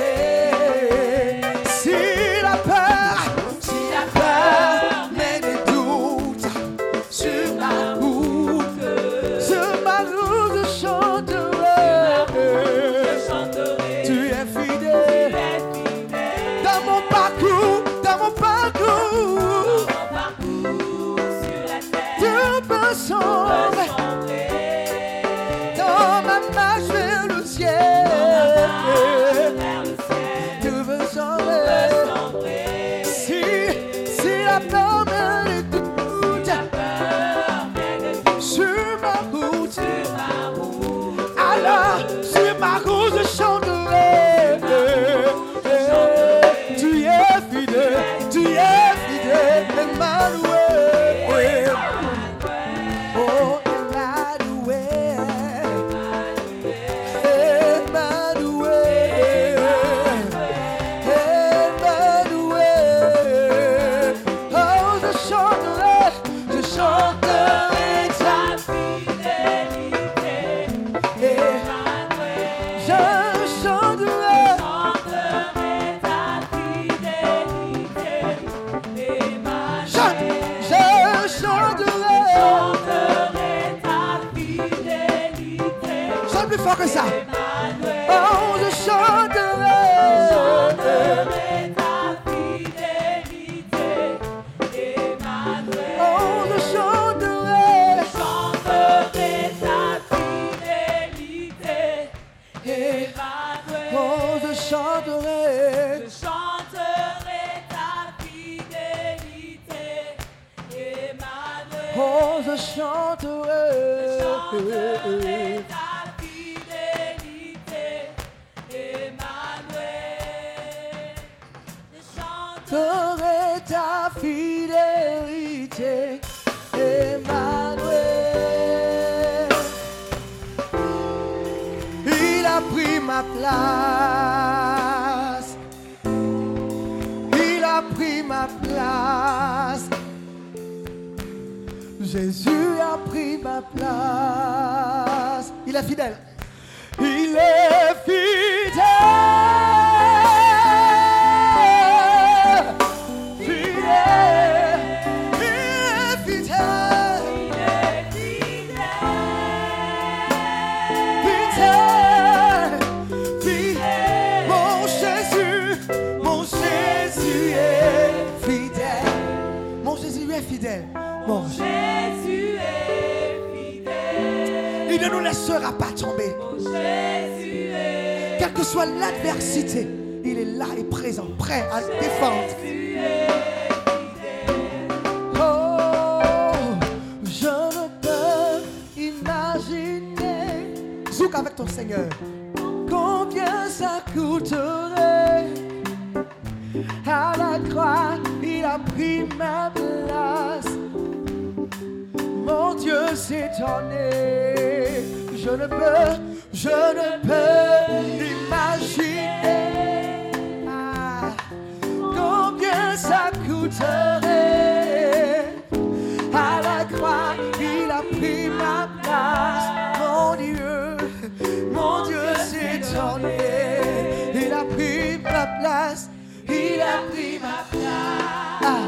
Il 226.47 226.81
a 226.81 227.03
pris 227.11 227.39
ma 227.39 227.63
place. 227.71 228.63
Ah, 228.63 228.85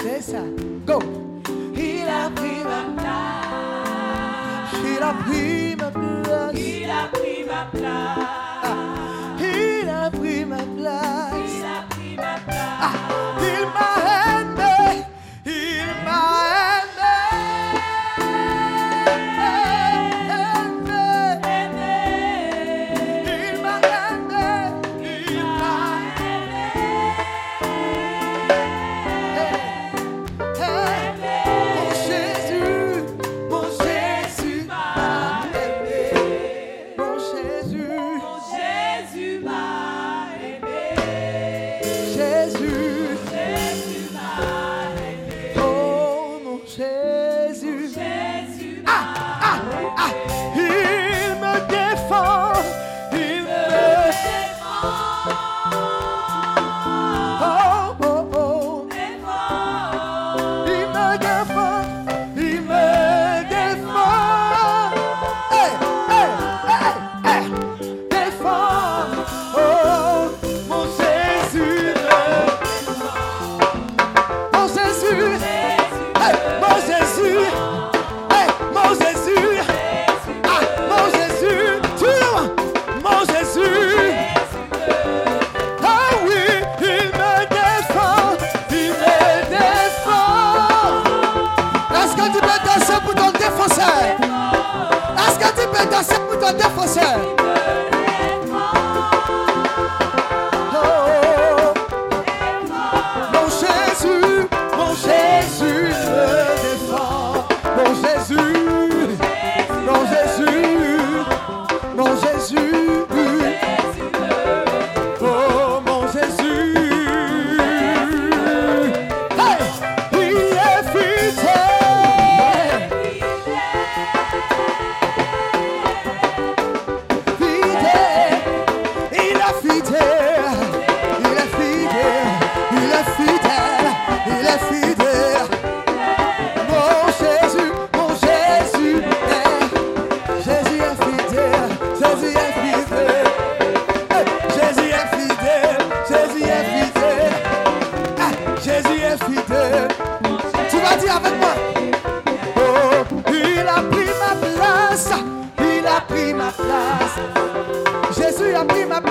c'est 0.00 0.22
ça. 0.22 0.42
Go. 0.86 0.98
Il 1.74 2.08
a 2.08 2.30
pris 2.30 2.62
ma 2.64 2.82
place. 2.96 4.74
Il 4.84 5.02
a 5.02 5.12
pris 5.24 5.76
ma 5.76 5.90
place. 5.90 6.54
Il 6.54 6.90
a 6.90 7.08
pris 7.12 7.44
ma 7.46 7.64
place. 7.72 8.29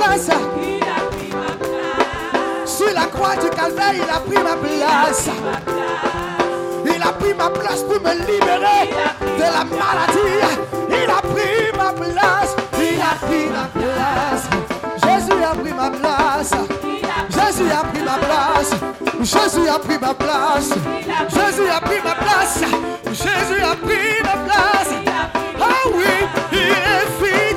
place. 0.09 0.29
Sur 2.65 2.93
la 2.93 3.05
croix 3.05 3.35
du 3.35 3.49
calvaire, 3.49 3.93
il 3.93 4.01
a 4.01 4.19
pris 4.19 4.43
ma 4.43 4.55
place. 4.55 5.29
Il 6.85 7.01
a 7.01 7.11
pris 7.13 7.33
ma 7.33 7.49
place 7.49 7.83
pour 7.83 8.01
me 8.01 8.13
libérer 8.13 8.89
de 9.37 9.41
la 9.41 9.63
maladie. 9.63 10.39
Il 10.89 11.09
a 11.09 11.21
pris 11.21 11.77
ma 11.77 11.93
place. 11.93 12.55
Il 12.79 13.01
a 13.01 13.15
pris 13.25 13.47
ma 13.49 13.67
place. 13.79 14.49
Jésus 15.03 15.43
a 15.43 15.55
pris 15.55 15.73
ma 15.73 15.89
place. 15.89 16.53
Jésus 17.29 17.71
a 17.71 17.83
pris 17.83 18.03
ma 18.03 18.17
place. 18.17 18.71
Jésus 19.21 19.69
a 19.69 19.79
pris 19.79 19.97
ma 19.99 20.13
place. 20.13 20.69
Jésus 21.29 21.69
a 21.69 21.81
pris 21.81 22.01
ma 22.03 22.15
place. 22.15 22.61
Jésus 23.11 23.61
a 23.63 23.75
pris 23.75 24.21
ma 24.23 24.35
place. 24.45 24.91
Ah 25.61 25.87
oui, 25.93 26.27
il 26.53 26.57
est 26.57 27.07
fini. 27.19 27.48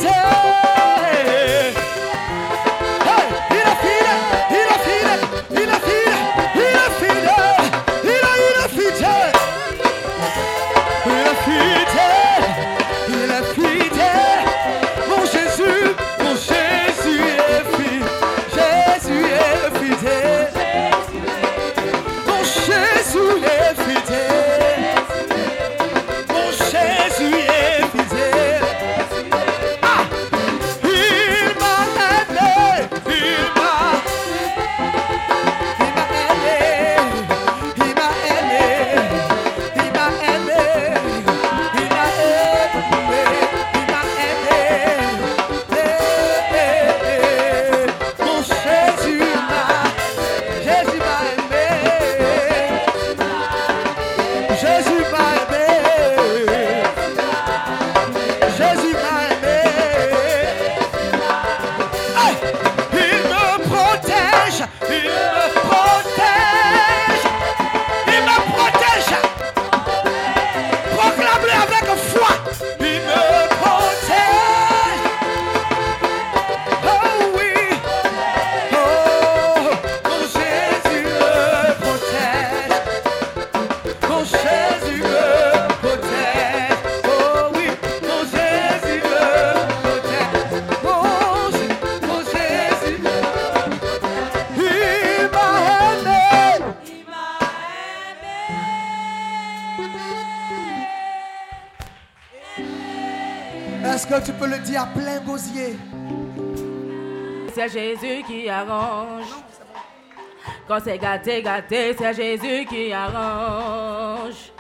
Quand 110.73 110.81
c'est 110.82 110.97
gâté, 110.97 111.43
gâté, 111.43 111.94
c'est 111.99 112.15
Jésus 112.15 112.65
qui 112.65 112.90
arrange. 112.94 114.53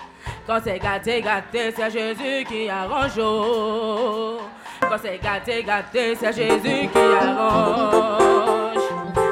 Quand 0.46 0.58
c'est 0.62 0.78
gâté, 0.78 1.22
gâté, 1.22 1.72
c'est 1.74 1.90
Jésus 1.90 2.44
qui 2.46 2.68
arrange. 2.68 3.12
Oh. 3.18 4.40
Quand 4.82 4.98
c'est 5.02 5.16
gâté, 5.16 5.62
gâté, 5.62 6.14
c'est 6.14 6.34
Jésus 6.34 6.90
qui 6.92 6.98
arrange. 6.98 8.76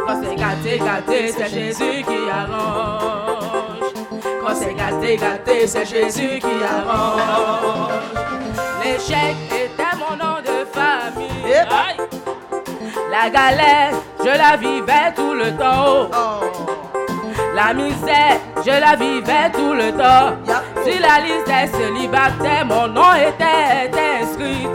Quand 0.07 0.23
c'est 0.23 0.35
gâté, 0.35 0.79
gâté, 0.79 1.29
c'est 1.29 1.51
Jésus 1.51 2.03
qui 2.03 2.31
arrange. 2.31 3.93
Quand 4.43 4.55
c'est 4.55 4.73
gâté, 4.73 5.17
gâté, 5.19 5.67
c'est 5.67 5.85
Jésus 5.85 6.39
qui 6.39 6.65
arrange. 6.65 7.93
L'échec 8.83 9.37
était 9.51 9.97
mon 9.99 10.17
nom 10.17 10.41
de 10.41 10.65
famille. 10.65 11.31
La 13.11 13.29
galère, 13.29 13.93
je 14.21 14.31
la 14.31 14.57
vivais 14.57 15.13
tout 15.15 15.35
le 15.35 15.51
temps. 15.59 16.09
Oh. 16.15 16.70
La 17.55 17.75
misère, 17.75 18.39
je 18.65 18.71
la 18.71 18.97
vivais 18.97 19.51
tout 19.53 19.73
le 19.73 19.91
temps. 19.93 20.37
Sur 20.85 21.01
la 21.01 21.21
liste 21.21 21.47
des 21.47 21.67
célibataires, 21.79 22.65
mon 22.65 22.87
nom 22.89 23.13
était 23.15 23.91
inscrit. 24.23 24.69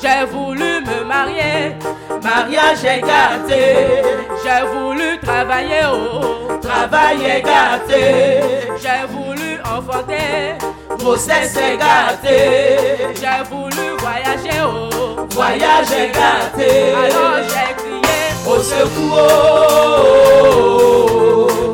J'ai 0.00 0.26
voulu 0.26 0.80
me 0.84 1.04
marier, 1.04 1.76
mariage 2.22 2.82
gâté. 2.82 4.02
J'ai 4.42 4.66
voulu 4.66 5.18
travailler, 5.20 5.82
oh, 5.92 6.58
travail 6.60 7.24
est 7.24 7.42
gâté. 7.42 8.40
J'ai 8.80 9.06
voulu 9.08 9.58
enfanter, 9.64 10.54
grossesse 10.98 11.54
gâté. 11.54 13.14
J'ai 13.14 13.44
voulu 13.50 13.96
voyager, 13.98 14.60
oh, 14.64 15.26
voyage 15.30 15.90
est 15.92 16.12
gâté. 16.12 16.92
Alors 16.92 17.42
j'ai 17.48 17.97
au 18.46 18.58
secours, 18.60 20.28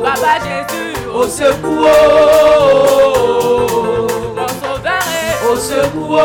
Papa 0.03 0.39
Jésus, 0.43 0.95
au 1.13 1.23
secours, 1.27 1.89
mon 4.35 4.47
sauveur 4.47 5.03
est 5.11 5.35
au 5.51 5.55
secours, 5.55 6.23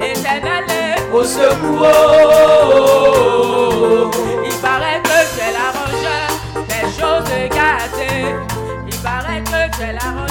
éternel 0.00 0.64
est 0.68 1.00
au 1.14 1.22
secours, 1.24 1.90
il 4.44 4.56
paraît 4.60 5.00
que 5.02 5.18
c'est 5.34 5.52
l'arrangeur 5.52 6.30
des 6.68 6.86
choses 6.98 7.32
gâtées, 7.50 8.34
il 8.86 8.96
paraît 8.98 9.42
que 9.42 9.60
c'est 9.76 9.92
l'arrangeur 9.92 10.29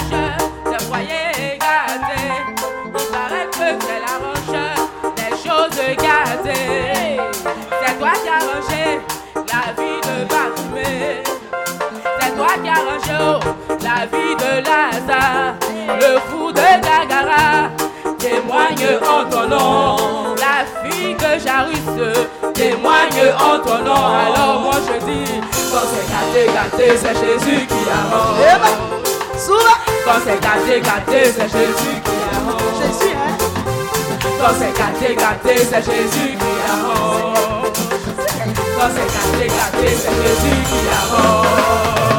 la 13.81 14.05
vie 14.05 14.35
de 14.35 14.51
Lazare, 14.67 15.55
le 15.99 16.19
fou 16.29 16.51
de 16.51 16.69
Gagara. 16.85 17.69
Témoigne 18.17 18.99
en 19.07 19.29
ton 19.29 19.47
nom, 19.47 20.35
la 20.35 20.65
fille 20.83 21.15
de 21.15 21.39
Jairus 21.39 21.89
témoigne 22.53 23.23
en 23.39 23.59
ton 23.59 23.79
nom. 23.83 24.05
Alors 24.25 24.59
moi 24.61 24.77
je 24.85 25.05
dis, 25.05 25.41
quand 25.71 25.85
c'est 25.91 26.07
gâté, 26.11 26.41
gâté, 26.53 26.97
c'est 26.97 27.15
Jésus 27.15 27.65
qui 27.65 27.81
arrange. 27.89 28.89
Quand 30.05 30.19
c'est 30.25 30.41
gâté, 30.41 30.81
gâté, 30.81 31.19
c'est 31.31 31.49
Jésus 31.49 31.97
qui 32.03 32.17
arrange. 32.35 32.77
Jésus, 32.81 33.15
hein? 33.15 33.37
Quand 34.39 34.53
c'est 34.59 34.73
gâté, 34.77 35.15
gâté, 35.15 35.53
c'est 35.69 35.83
Jésus 35.85 36.31
qui 36.37 36.53
arrange. 36.69 37.71
Quand 38.77 38.89
c'est 38.95 39.09
gâté, 39.15 39.45
gâté, 39.47 39.87
c'est 39.95 40.15
Jésus 40.23 40.59
qui 40.69 40.81
arrange. 40.99 42.09
Il 42.11 42.18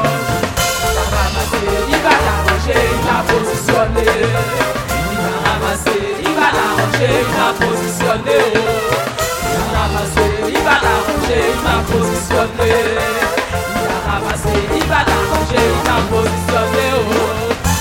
posisyonne 3.80 4.04
Li 4.20 5.16
nan 5.16 5.36
ramase, 5.44 5.94
li 6.20 6.32
va 6.36 6.48
la 6.56 6.64
anje, 6.82 7.08
li 7.08 7.32
nan 7.36 7.52
posisyonne 7.60 8.38
Li 8.52 9.52
nan 9.52 9.68
ramase, 9.74 10.24
li 10.46 10.60
va 10.66 10.76
la 10.84 10.94
anje, 11.12 11.38
li 11.46 11.58
nan 11.64 11.80
posisyonne 11.88 12.66
Li 12.66 13.82
nan 13.88 14.00
ramase, 14.06 14.54
li 14.72 14.82
va 14.90 15.00
la 15.08 15.18
anje, 15.38 15.62
li 15.70 15.80
nan 15.88 16.02
posisyonne 16.10 16.86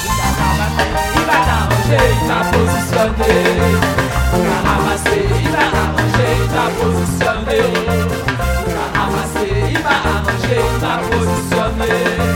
Li 0.03 0.11
nan 0.19 0.33
ramase, 0.39 0.87
li 1.13 1.21
va 1.29 1.39
la 1.49 1.57
anje, 1.75 2.01
li 2.07 2.27
nan 2.29 2.43
posisyonne 2.53 3.31
Li 3.39 4.41
nan 4.47 4.59
ramase, 4.67 5.17
li 5.35 5.45
va 5.55 5.65
la 5.75 5.83
anje, 5.99 6.27
li 6.39 6.47
nan 6.55 6.69
posisyonne 6.79 7.59
Li 7.59 7.93
nan 8.73 8.89
ramase, 8.95 9.47
li 9.67 9.85
va 9.85 9.95
la 10.05 10.17
anje, 10.31 10.55
li 10.55 10.81
nan 10.81 10.99
posisyonne 11.11 12.28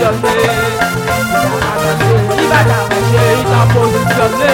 positionné 0.00 0.48
Ni 2.36 2.44
ba 2.48 2.60
ka 2.68 2.78
manje, 2.90 3.24
ni 3.36 3.44
ta 3.50 3.60
positionné 3.72 4.52